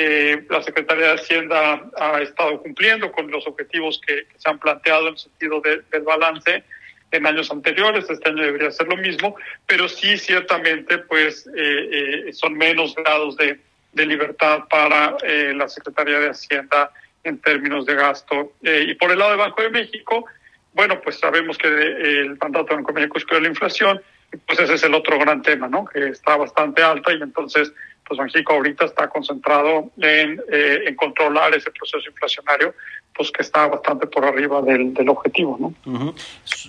[0.00, 5.08] Eh, la Secretaría de Hacienda ha estado cumpliendo con los objetivos que, se han planteado
[5.08, 6.62] en el sentido del balance
[7.10, 9.34] en años anteriores, este año debería ser lo mismo,
[9.66, 13.58] pero sí ciertamente pues eh, eh, son menos grados de,
[13.92, 16.92] de libertad para eh, la Secretaría de Hacienda
[17.24, 18.52] en términos de gasto.
[18.62, 20.26] y por el lado del Banco de México,
[20.74, 24.00] bueno, pues sabemos que el mandato del Banco de México es la inflación,
[24.46, 25.86] pues ese es el otro gran tema, ¿no?
[25.86, 27.72] Que está bastante alta y entonces
[28.08, 32.74] pues Banxico ahorita está concentrado en, eh, en, controlar ese proceso inflacionario,
[33.14, 35.74] pues que está bastante por arriba del, del objetivo.
[35.84, 36.14] ¿no?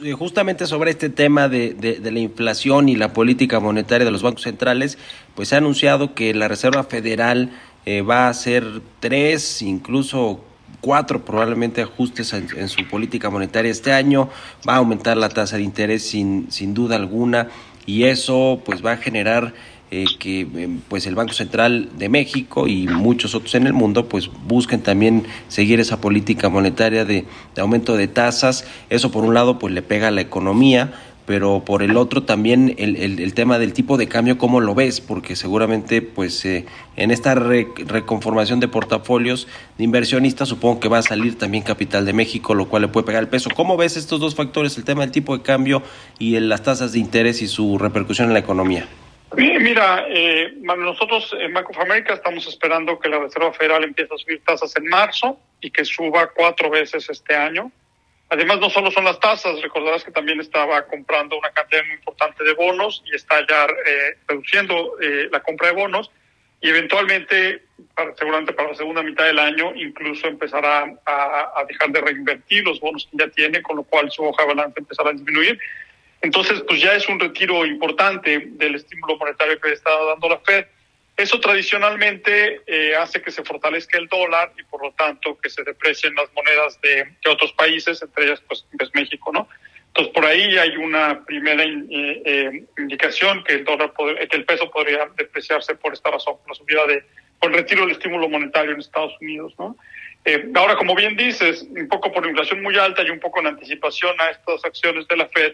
[0.04, 4.22] Eh, justamente sobre este tema de, de, la inflación y la política monetaria de los
[4.22, 4.98] bancos centrales,
[5.34, 7.52] pues se ha anunciado que la Reserva Federal
[7.86, 8.66] eh, va a hacer
[9.00, 10.44] tres, incluso
[10.82, 14.30] cuatro probablemente ajustes en, en, su política monetaria este año,
[14.68, 17.48] va a aumentar la tasa de interés sin, sin duda alguna
[17.86, 19.54] y eso pues va a generar
[19.92, 24.08] eh, que eh, pues el Banco Central de México y muchos otros en el mundo
[24.08, 27.26] pues busquen también seguir esa política monetaria de,
[27.58, 28.66] aumento de tasas.
[28.92, 30.94] Eso por un lado pues le pega a la economía,
[31.26, 35.02] pero por el otro también el, el, tema del tipo de cambio, ¿cómo lo ves?
[35.02, 39.48] Porque seguramente pues eh, en esta reconformación de portafolios
[39.80, 43.08] de inversionistas supongo que va a salir también capital de México, lo cual le puede
[43.08, 43.50] pegar el peso.
[43.56, 45.82] ¿Cómo ves estos dos factores, el tema del tipo de cambio
[46.20, 48.88] y las tasas de interés y su repercusión en la economía?
[49.36, 54.18] Mira, eh, nosotros en Banco of America estamos esperando que la Reserva Federal empiece a
[54.18, 57.72] subir tasas en marzo y que suba cuatro veces este año.
[58.30, 62.44] Además, no solo son las tasas, recordarás que también estaba comprando una cantidad muy importante
[62.44, 66.12] de bonos y está ya eh, reduciendo eh, la compra de bonos
[66.62, 67.64] y eventualmente,
[67.96, 72.64] para, seguramente para la segunda mitad del año, incluso empezará a, a dejar de reinvertir
[72.66, 75.60] los bonos que ya tiene, con lo cual su hoja de balance empezará a disminuir.
[76.22, 80.66] Entonces, pues ya es un retiro importante del estímulo monetario que está dando la Fed.
[81.16, 85.64] Eso tradicionalmente eh, hace que se fortalezca el dólar y por lo tanto que se
[85.64, 89.48] deprecien las monedas de, otros países, entre ellas pues, pues, México, ¿no?
[89.88, 93.92] Entonces por ahí hay una primera eh, eh, indicación que el dólar
[94.30, 97.04] que el peso podría depreciarse por esta razón, por la subida de,
[97.40, 99.76] por el retiro del estímulo monetario en Estados Unidos, ¿no?
[100.56, 103.48] ahora, como bien dices, un poco por la inflación muy alta y un poco en
[103.48, 105.54] anticipación a estas acciones de la Fed,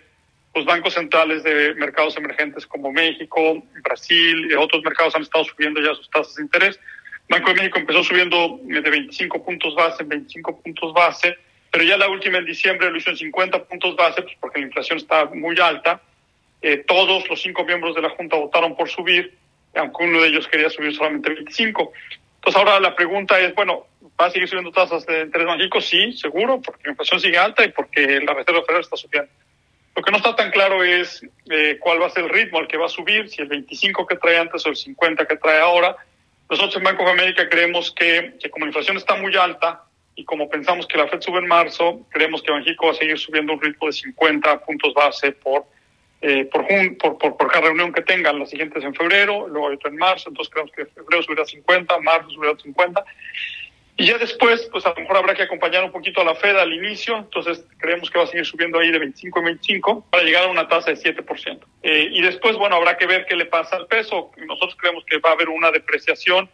[0.56, 5.82] los bancos centrales de mercados emergentes como México, Brasil y otros mercados han estado subiendo
[5.82, 6.80] ya sus tasas de interés.
[7.28, 11.38] Banco de México empezó subiendo de 25 puntos base en 25 puntos base,
[11.72, 14.68] pero ya la última en diciembre lo hizo en 50 puntos base, pues porque la
[14.68, 16.02] inflación está muy alta.
[16.62, 19.36] Eh, todos los cinco miembros de la Junta votaron por subir,
[19.76, 21.92] aunque uno de ellos quería subir solamente 25.
[22.36, 23.88] Entonces ahora la pregunta es, bueno,
[24.20, 25.82] ¿va a seguir subiendo tasas de interés México?
[25.82, 29.30] Sí, seguro, porque la inflación sigue alta y porque la Reserva Federal está subiendo.
[29.96, 32.68] Lo que no está tan claro es eh, cuál va a ser el ritmo al
[32.68, 35.62] que va a subir, si el 25 que trae antes o el 50 que trae
[35.62, 35.96] ahora.
[36.50, 39.84] Nosotros en Banco de América creemos que, que como la inflación está muy alta
[40.16, 43.18] y como pensamos que la Fed sube en marzo, creemos que Banjico va a seguir
[43.18, 45.66] subiendo un ritmo de 50 puntos base por,
[46.22, 48.40] eh, por, por, por, cada reunión que tengan.
[48.40, 52.30] Las siguientes en febrero, luego otro en marzo, entonces creemos que febrero subirá 50, marzo
[52.30, 53.04] subirá 50.
[53.98, 56.58] Y ya después, pues a lo mejor habrá que acompañar un poquito a la Fed
[56.58, 60.24] al inicio, entonces creemos que va a seguir subiendo ahí de 25 en 25 para
[60.24, 61.60] llegar a una tasa de 7%.
[61.84, 64.32] Eh, y después, bueno, habrá que ver qué le pasa al peso.
[64.38, 66.50] Nosotros creemos que va a haber una depreciación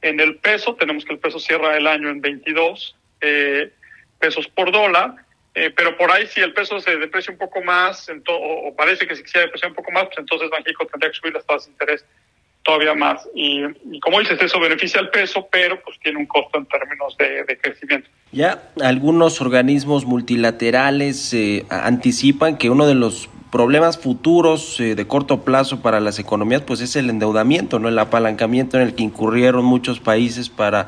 [0.00, 3.72] en el peso, tenemos que el peso cierra el año en 22 eh,
[4.18, 5.16] pesos por dólar,
[5.54, 9.16] eh, pero por ahí si el peso se deprecia un poco más, o, parece que
[9.16, 11.72] se quisiera depreciar un poco más, pues entonces Banxico tendría que subir las tasas de
[11.72, 12.04] interés
[12.66, 13.26] todavía más.
[13.34, 13.62] Y,
[14.00, 18.10] como dices, eso beneficia al peso, pero pues tiene un costo en términos de, crecimiento.
[18.32, 25.42] Ya algunos organismos multilaterales eh, anticipan que uno de los problemas futuros eh, de corto
[25.42, 29.64] plazo para las economías pues es el endeudamiento, no el apalancamiento en el que incurrieron
[29.64, 30.86] muchos países para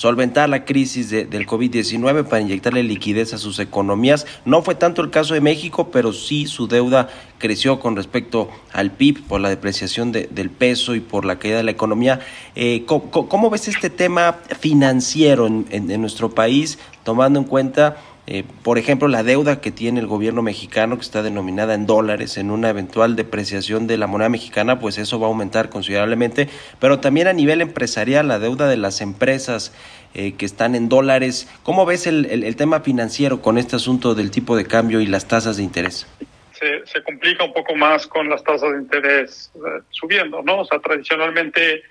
[0.00, 4.26] solventar la crisis del COVID-19 para inyectarle liquidez a sus economías.
[4.46, 8.92] No fue tanto el caso de México, pero sí su deuda creció con respecto al
[8.92, 12.20] PIB por la depreciación del peso y por la caída de la economía.
[12.54, 19.08] Eh, ¿cómo, ves este tema financiero en nuestro país, tomando en cuenta eh, por ejemplo,
[19.08, 23.16] la deuda que tiene el gobierno mexicano, que está denominada en dólares, en una eventual
[23.16, 26.48] depreciación de la moneda mexicana, pues eso va a aumentar considerablemente,
[26.78, 29.72] pero también a nivel empresarial, la deuda de las empresas
[30.14, 31.48] eh, que están en dólares.
[31.62, 35.56] ¿Cómo ves el, tema financiero con este asunto del tipo de cambio y las tasas
[35.56, 36.06] de interés?
[36.52, 40.60] Se, complica un poco más con las tasas de interés eh, subiendo, ¿no?
[40.60, 41.82] O sea, tradicionalmente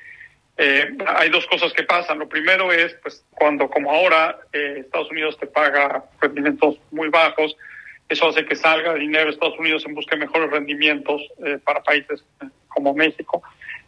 [0.62, 2.20] eh, hay dos cosas que pasan.
[2.20, 7.56] Lo primero es, pues, cuando como ahora eh, Estados Unidos te paga rendimientos muy bajos,
[8.10, 11.82] eso hace que salga dinero de Estados Unidos en busca de mejores rendimientos eh, para
[11.82, 12.26] países
[12.68, 13.42] como México.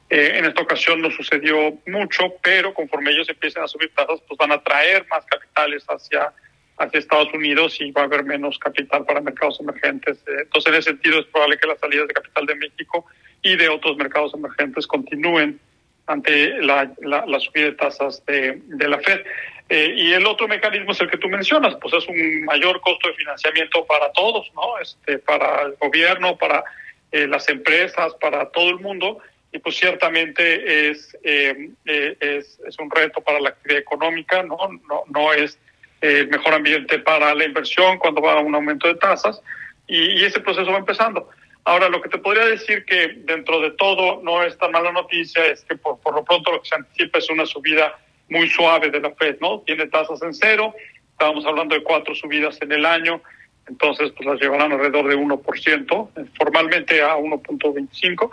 [0.09, 4.53] en esta ocasión no sucedió mucho, pero conforme ellos empiecen a subir tasas, pues van
[4.53, 6.31] a traer más capitales hacia,
[6.77, 10.23] hacia Estados Unidos y va a haber menos capital para mercados emergentes.
[10.25, 13.05] entonces, en ese sentido, es probable que las salidas de capital de México
[13.41, 15.59] y de otros mercados emergentes continúen
[16.07, 19.21] ante la, la, subida de tasas de, la Fed.
[19.69, 23.07] Eh, y el otro mecanismo es el que tú mencionas, pues es un mayor costo
[23.07, 24.77] de financiamiento para todos, ¿no?
[24.79, 26.63] Este, para el gobierno, para
[27.11, 29.19] eh, las empresas, para todo el mundo,
[29.53, 34.57] y pues ciertamente es, eh, es, es, un reto para la actividad económica, ¿no?
[34.89, 35.57] No, no es
[36.01, 39.41] el mejor ambiente para la inversión cuando va a un aumento de tasas,
[39.87, 41.29] y, y ese proceso va empezando.
[41.63, 45.45] Ahora, lo que te podría decir que dentro de todo no es tan mala noticia
[45.45, 47.99] es que por, por lo pronto lo que se anticipa es una subida
[48.29, 49.59] muy suave de la Fed, ¿no?
[49.61, 50.73] Tiene tasas en cero,
[51.11, 53.21] estábamos hablando de cuatro subidas en el año,
[53.67, 58.29] entonces pues las llevarán alrededor de 1%, eh, formalmente a 1.25.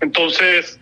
[0.00, 0.80] Entonces,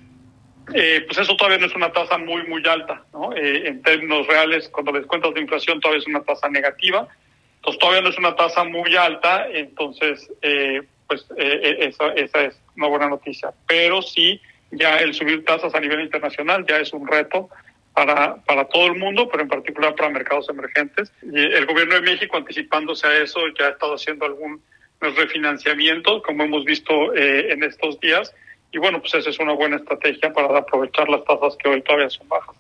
[0.75, 3.35] eh, pues eso todavía no es una tasa muy, muy alta, ¿no?
[3.35, 7.09] Eh, en términos reales, cuando les cuentas de inflación, todavía es una tasa negativa.
[7.57, 12.45] Entonces, todavía no es una tasa muy alta, entonces, eh, pues eh, eh, esa, esa
[12.45, 13.53] es una buena noticia.
[13.67, 14.41] Pero sí,
[14.71, 17.49] ya el subir tasas a nivel internacional ya es un reto
[17.95, 21.11] para, para todo el mundo, pero en particular para mercados emergentes.
[21.23, 24.63] Y el gobierno de México, anticipándose a eso, ya ha estado haciendo algún
[25.01, 28.35] refinanciamiento, como hemos visto eh, en estos días.
[28.71, 32.11] Y bueno, pues esa es una buena estrategia para aprovechar las tasas que hoy todavía
[32.11, 32.55] son bajas.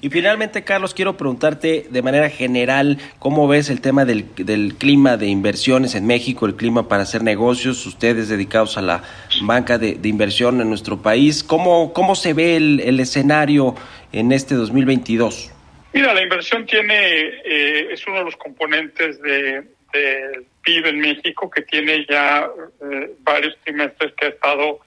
[0.00, 5.16] Y finalmente, Carlos, quiero preguntarte de manera general, ¿cómo ves el tema del, del, clima
[5.16, 9.02] de inversiones en México, el clima para hacer negocios, ustedes dedicados a la
[9.42, 11.42] banca de, inversión en nuestro país?
[11.42, 13.74] ¿Cómo, cómo se ve el, el escenario
[14.12, 15.52] en este 2022?
[15.92, 16.94] Mira, la inversión tiene,
[17.44, 22.48] eh, es uno de los componentes del de PIB en México que tiene ya
[22.82, 24.80] eh, varios trimestres que ha estado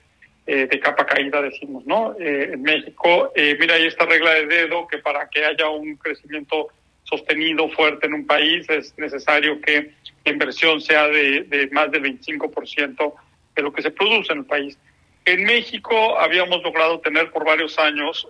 [0.46, 2.18] eh, de capa caída, decimos, ¿no?
[2.20, 5.96] Eh, en México, eh, mira, hay esta regla de dedo que para que haya un
[5.96, 6.68] crecimiento
[7.04, 9.92] sostenido, fuerte en un país, es necesario que
[10.26, 13.14] la inversión sea de, de más del 25%
[13.56, 14.78] de lo que se produce en el país.
[15.24, 18.28] En México habíamos logrado tener por varios años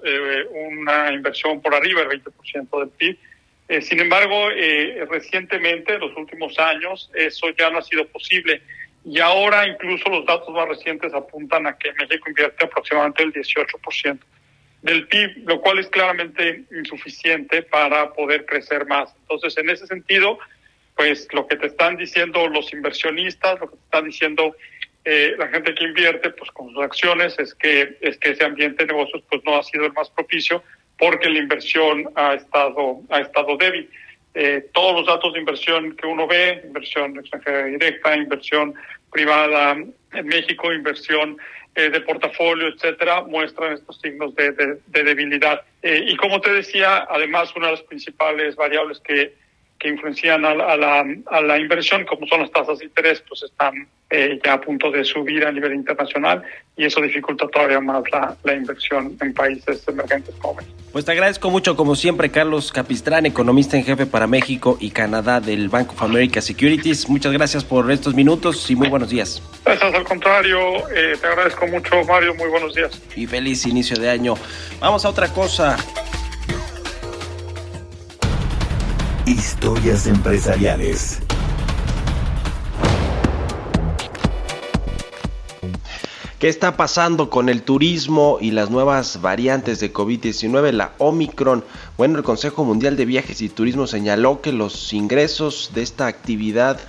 [0.52, 3.82] una inversión por arriba del 20% del PIB.
[3.82, 4.50] sin embargo,
[5.10, 8.62] recientemente, en los últimos años, eso ya no ha sido posible
[9.06, 14.20] y ahora incluso los datos más recientes apuntan a que México invierte aproximadamente el 18%
[14.82, 19.14] del PIB, lo cual es claramente insuficiente para poder crecer más.
[19.22, 20.38] Entonces, en ese sentido,
[20.96, 24.56] pues lo que te están diciendo los inversionistas, lo que te están diciendo
[25.06, 28.86] eh, la gente que invierte, pues con sus acciones, es que es que ese ambiente
[28.86, 30.64] de negocios pues no ha sido el más propicio
[30.98, 33.90] porque la inversión ha estado ha estado débil.
[34.36, 38.74] Eh, todos los datos de inversión que uno ve, inversión extranjera directa, inversión
[39.12, 41.38] privada en México, inversión
[41.76, 45.62] eh, de portafolio, etcétera, muestran estos signos de, de, debilidad.
[45.82, 49.34] Eh, y como te decía, además, una de las principales variables que,
[49.84, 53.86] que influencian a la, a, la, inversión, como son las tasas de interés, pues están
[54.10, 56.42] eh, ya a punto de subir a nivel internacional
[56.78, 60.74] y eso dificulta todavía más la, la inversión en países emergentes México.
[60.94, 65.42] Pues te agradezco mucho, como siempre, Carlos Capistrán, economista en jefe para México y Canadá
[65.42, 67.10] del Bank of America Securities.
[67.10, 69.42] Muchas gracias por estos minutos y muy buenos días.
[69.66, 73.02] Gracias, al contrario, eh, te agradezco mucho, Mario, muy buenos días.
[73.18, 74.36] Y feliz inicio de año.
[74.80, 75.76] Vamos a otra cosa.
[79.26, 81.22] Historias empresariales.
[86.40, 91.64] ¿Qué está pasando con el turismo y las nuevas variantes de COVID-19, la Omicron?
[91.98, 96.82] Bueno, el Consejo Mundial de Viajes y Turismo señaló que los ingresos de esta actividad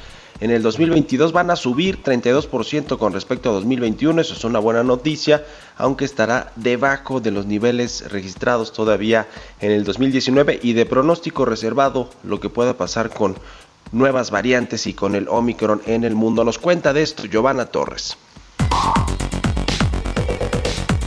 [0.45, 4.82] en el 2022 van a subir 32% con respecto a 2021, eso es una buena
[4.82, 5.42] noticia,
[5.78, 9.26] aunque estará debajo de los niveles registrados todavía
[9.61, 13.38] en el 2019 y de pronóstico reservado lo que pueda pasar con
[13.90, 16.45] nuevas variantes y con el Omicron en el mundo.
[16.45, 18.18] Nos cuenta de esto Giovanna Torres.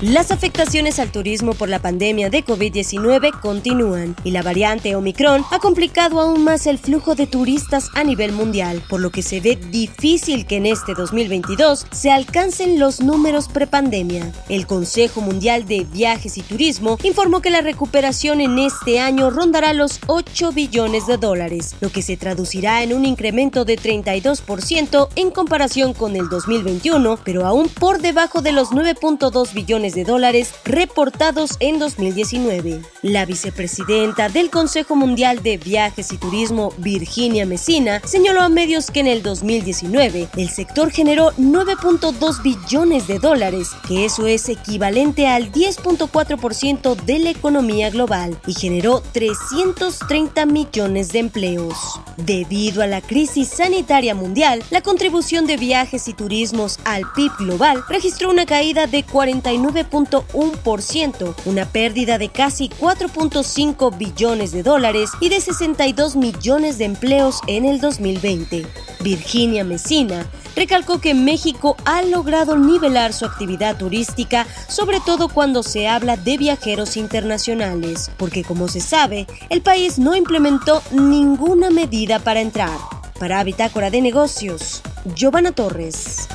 [0.03, 5.57] Las afectaciones al turismo por la pandemia de COVID-19 continúan y la variante Omicron ha
[5.57, 9.55] complicado aún más el flujo de turistas a nivel mundial, por lo que se ve
[9.55, 14.31] difícil que en este 2022 se alcancen los números prepandemia.
[14.49, 19.73] El Consejo Mundial de Viajes y Turismo informó que la recuperación en este año rondará
[19.73, 25.31] los 8 billones de dólares, lo que se traducirá en un incremento de 32% en
[25.31, 31.57] comparación con el 2021, pero aún por debajo de los 9.2 billones de dólares reportados
[31.59, 32.81] en 2019.
[33.01, 39.01] La vicepresidenta del Consejo Mundial de Viajes y Turismo, Virginia Messina, señaló a medios que
[39.01, 45.51] en el 2019 el sector generó 9.2 billones de dólares, que eso es equivalente al
[45.51, 51.99] 10.4% de la economía global, y generó 330 millones de empleos.
[52.17, 57.83] Debido a la crisis sanitaria mundial, la contribución de viajes y turismos al PIB global
[57.87, 65.29] registró una caída de 49 9.1%, una pérdida de casi 4.5 billones de dólares y
[65.29, 68.65] de 62 millones de empleos en el 2020.
[69.01, 70.25] Virginia Messina
[70.55, 76.37] recalcó que México ha logrado nivelar su actividad turística, sobre todo cuando se habla de
[76.37, 82.77] viajeros internacionales, porque como se sabe, el país no implementó ninguna medida para entrar.
[83.19, 84.81] Para Bitácora de Negocios,
[85.15, 86.27] Giovanna Torres.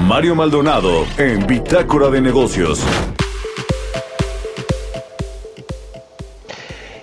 [0.00, 2.86] Mario Maldonado en Bitácora de Negocios.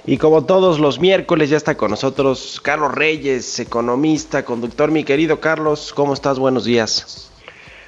[0.06, 4.91] Y como todos los miércoles ya está con nosotros Carlos Reyes, economista, conductor.
[4.91, 6.39] Mi querido Carlos, ¿cómo estás?
[6.39, 7.32] Buenos días.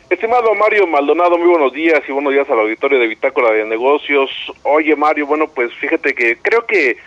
[0.09, 4.29] Estimado Mario Maldonado, muy buenos días y buenos días al auditorio de Bitácora de Negocios.
[4.63, 6.97] Oye Mario, bueno pues fíjate que creo que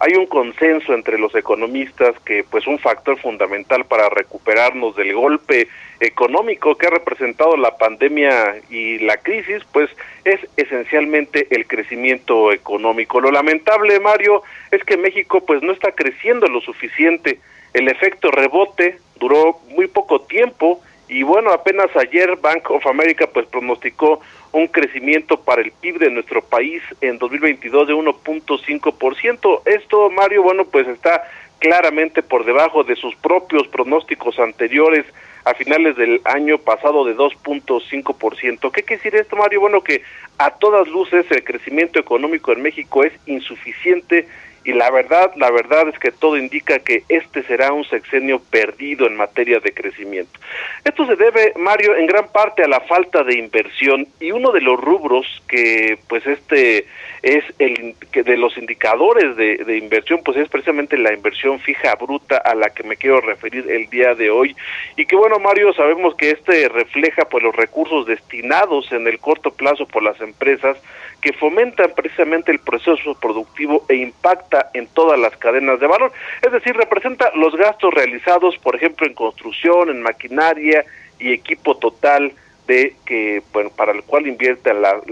[0.00, 5.68] hay un consenso entre los economistas que pues un factor fundamental para recuperarnos del golpe
[6.00, 9.90] económico que ha representado la pandemia y la crisis pues
[10.24, 13.20] es esencialmente el crecimiento económico.
[13.20, 17.38] Lo lamentable, Mario, es que México pues no está creciendo lo suficiente.
[17.74, 23.46] El efecto rebote duró muy poco tiempo y bueno, apenas ayer Bank of America pues
[23.48, 24.20] pronosticó
[24.52, 29.62] un crecimiento para el PIB de nuestro país en 2022 de 1.5%.
[29.64, 31.22] Esto, Mario, bueno, pues está
[31.58, 35.04] claramente por debajo de sus propios pronósticos anteriores
[35.44, 38.70] a finales del año pasado de 2.5%.
[38.72, 39.60] ¿Qué quiere decir esto, Mario?
[39.60, 40.02] Bueno, que
[40.38, 44.26] a todas luces el crecimiento económico en México es insuficiente
[44.64, 49.06] y la verdad, la verdad es que todo indica que este será un sexenio perdido
[49.06, 50.38] en materia de crecimiento.
[50.84, 54.60] Esto se debe, Mario, en gran parte a la falta de inversión y uno de
[54.60, 56.86] los rubros que pues este
[57.22, 61.94] es el que de los indicadores de, de inversión pues es precisamente la inversión fija
[61.96, 64.56] bruta a la que me quiero referir el día de hoy
[64.96, 69.50] y que bueno Mario sabemos que este refleja pues los recursos destinados en el corto
[69.50, 70.78] plazo por las empresas
[71.20, 76.12] que fomentan precisamente el proceso productivo e impacta en todas las cadenas de valor.
[76.42, 80.84] Es decir, representa los gastos realizados, por ejemplo, en construcción, en maquinaria
[81.18, 82.32] y equipo total
[82.66, 85.02] de que bueno para el cual invierten las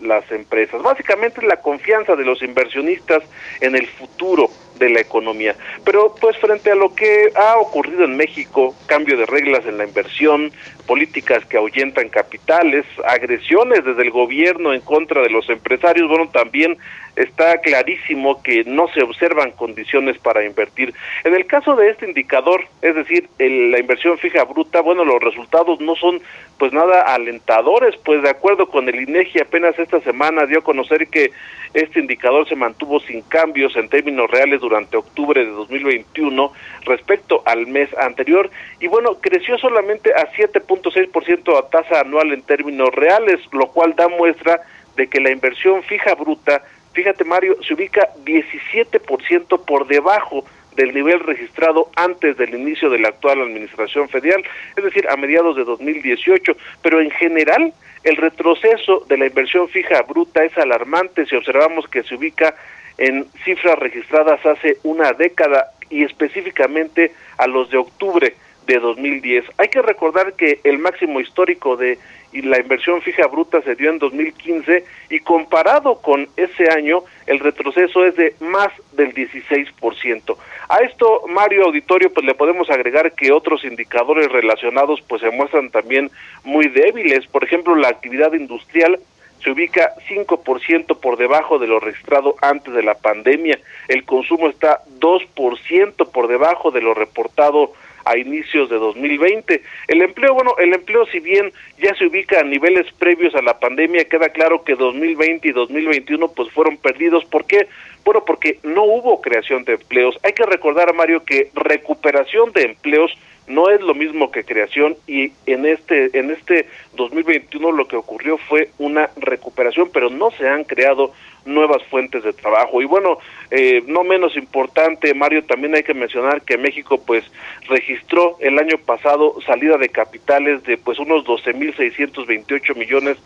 [0.00, 3.24] las empresas básicamente la confianza de los inversionistas
[3.60, 4.48] en el futuro
[4.78, 5.54] de la economía
[5.84, 9.84] pero pues frente a lo que ha ocurrido en México cambio de reglas en la
[9.84, 10.52] inversión
[10.86, 16.78] políticas que ahuyentan capitales agresiones desde el gobierno en contra de los empresarios bueno también
[17.18, 20.94] está clarísimo que no se observan condiciones para invertir.
[21.24, 25.80] En el caso de este indicador, es decir, la inversión fija bruta, bueno, los resultados
[25.80, 26.20] no son
[26.58, 31.08] pues nada alentadores, pues de acuerdo con el INEGI apenas esta semana dio a conocer
[31.08, 31.32] que
[31.74, 36.52] este indicador se mantuvo sin cambios en términos reales durante octubre de 2021
[36.84, 38.50] respecto al mes anterior.
[38.80, 44.08] Y bueno, creció solamente a 7.6% a tasa anual en términos reales, lo cual da
[44.08, 44.60] muestra
[44.96, 46.62] de que la inversión fija bruta
[46.98, 50.44] fíjate Mario, se ubica 17% por debajo
[50.74, 54.42] del nivel registrado antes del inicio de la actual administración federal,
[54.76, 60.02] es decir, a mediados de 2018, pero en general el retroceso de la inversión fija
[60.02, 62.56] bruta es alarmante si observamos que se ubica
[62.98, 68.34] en cifras registradas hace una década y específicamente a los de octubre
[68.66, 69.44] de 2010.
[69.56, 71.98] Hay que recordar que el máximo histórico de
[72.32, 78.04] la inversión fija bruta se dio en 2015 y comparado con ese año el retroceso
[78.04, 80.36] es de más del 16%.
[80.68, 85.70] A esto, Mario Auditorio, pues le podemos agregar que otros indicadores relacionados pues se muestran
[85.70, 86.10] también
[86.44, 87.26] muy débiles.
[87.26, 89.00] Por ejemplo, la actividad industrial
[89.42, 93.58] se ubica 5% por debajo de lo registrado antes de la pandemia.
[93.88, 97.72] El consumo está 2% por debajo de lo reportado
[98.04, 99.62] a inicios de 2020.
[99.88, 103.58] El empleo, bueno, el empleo si bien ya se ubica a niveles previos a la
[103.58, 107.24] pandemia, queda claro que 2020 y 2021 pues fueron perdidos.
[107.26, 107.68] ¿Por qué?
[108.04, 110.18] Bueno, porque no hubo creación de empleos.
[110.22, 113.12] Hay que recordar, Mario, que recuperación de empleos
[113.48, 118.36] no es lo mismo que creación y en este en este 2021 lo que ocurrió
[118.36, 121.12] fue una recuperación, pero no se han creado
[121.46, 122.82] nuevas fuentes de trabajo.
[122.82, 123.18] Y bueno,
[123.50, 127.24] eh, no menos importante, Mario, también hay que mencionar que México pues
[127.68, 133.16] registró el año pasado salida de capitales de pues unos 12.628 millones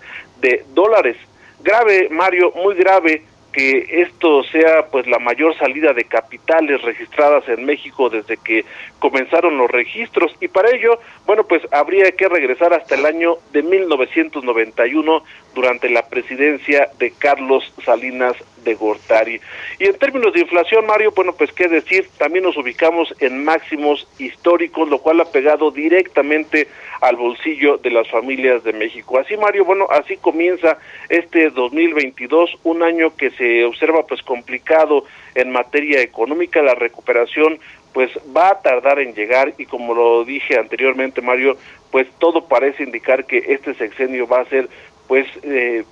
[0.41, 1.17] de dólares.
[1.65, 7.65] Grave, Mario, muy grave que esto sea pues la mayor salida de capitales registradas en
[7.65, 8.65] México desde que
[8.99, 10.35] comenzaron los registros.
[10.41, 15.23] Y para ello, bueno, pues habría que regresar hasta el año de 1991
[15.55, 19.41] durante la presidencia de Carlos Salinas de Gortari.
[19.79, 24.07] Y en términos de inflación, Mario, bueno, pues qué decir, también nos ubicamos en máximos
[24.19, 26.69] históricos, lo cual ha pegado directamente
[27.01, 29.19] al bolsillo de las familias de México.
[29.19, 30.79] Así, Mario, bueno, así comienza
[31.09, 37.59] este 2022, un año que se observa pues complicado en materia económica, la recuperación
[37.93, 41.57] pues va a tardar en llegar y como lo dije anteriormente, Mario,
[41.91, 44.69] pues todo parece indicar que este sexenio va a ser
[45.07, 45.85] pues eh,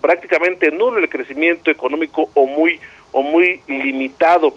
[0.00, 2.80] prácticamente nulo el crecimiento económico o muy
[3.12, 4.54] o muy limitado.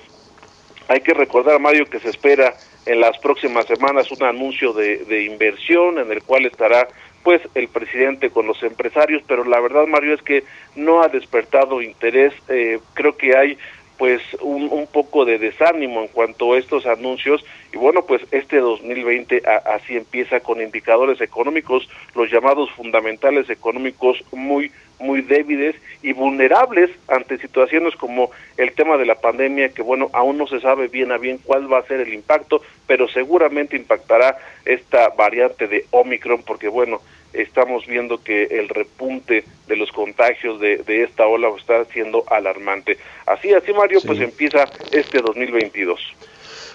[0.87, 2.55] Hay que recordar, Mario, que se espera
[2.85, 6.87] en las próximas semanas un anuncio de, inversión en el cual estará
[7.23, 10.43] pues el presidente con los empresarios, pero la verdad, Mario, es que
[10.75, 12.33] no ha despertado interés.
[12.47, 13.57] Eh, creo que hay
[13.99, 17.45] pues un, un, poco de desánimo en cuanto a estos anuncios.
[17.73, 24.71] Y bueno pues este 2020 así empieza con indicadores económicos los llamados fundamentales económicos muy
[24.99, 30.37] muy débiles y vulnerables ante situaciones como el tema de la pandemia que bueno aún
[30.37, 34.37] no se sabe bien a bien cuál va a ser el impacto pero seguramente impactará
[34.65, 37.01] esta variante de Omicron porque bueno
[37.33, 42.97] estamos viendo que el repunte de los contagios de, de esta ola está siendo alarmante.
[43.25, 45.99] Así, así Mario, pues empieza este 2022.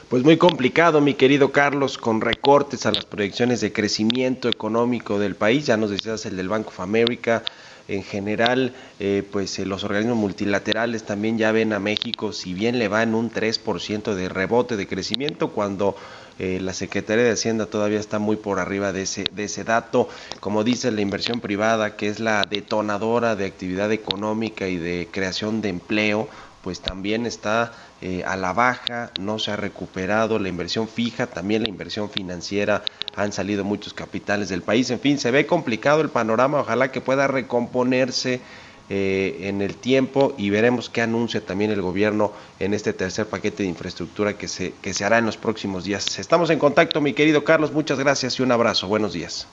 [0.08, 5.34] Pues muy complicado, mi querido Carlos, con recortes a las proyecciones de crecimiento económico del
[5.34, 5.66] país.
[5.66, 7.42] Ya nos decías el del Bank of America.
[7.86, 12.78] En general, eh, pues eh, los organismos multilaterales también ya ven a México, si bien
[12.78, 15.94] le va en un 3% de rebote de crecimiento, cuando
[16.38, 20.08] eh, la Secretaría de Hacienda todavía está muy por arriba de ese, de ese dato.
[20.40, 25.60] Como dice la inversión privada, que es la detonadora de actividad económica y de creación
[25.60, 26.28] de empleo,
[26.62, 27.72] pues también está
[28.06, 32.82] eh, a la baja, no se ha recuperado la inversión fija, también la inversión financiera,
[33.16, 37.00] han salido muchos capitales del país, en fin, se ve complicado el panorama, ojalá que
[37.00, 38.42] pueda recomponerse
[38.90, 43.62] eh, en el tiempo y veremos qué anuncia también el gobierno en este tercer paquete
[43.62, 46.18] de infraestructura que se, que se hará en los próximos días.
[46.18, 48.86] Estamos en contacto, mi querido Carlos, muchas gracias y un abrazo.
[48.86, 49.48] Buenos días.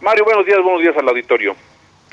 [0.00, 1.54] Mario, buenos días, buenos días al auditorio.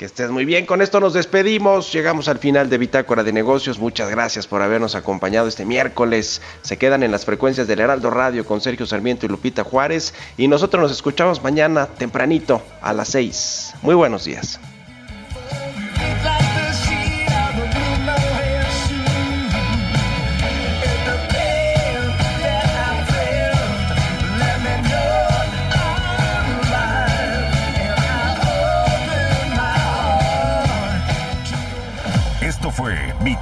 [0.01, 3.77] Que estés muy bien, con esto nos despedimos, llegamos al final de Bitácora de Negocios,
[3.77, 8.43] muchas gracias por habernos acompañado este miércoles, se quedan en las frecuencias del Heraldo Radio
[8.43, 10.15] con Sergio Sarmiento y Lupita Juárez.
[10.37, 13.75] Y nosotros nos escuchamos mañana tempranito a las 6.
[13.83, 14.59] Muy buenos días.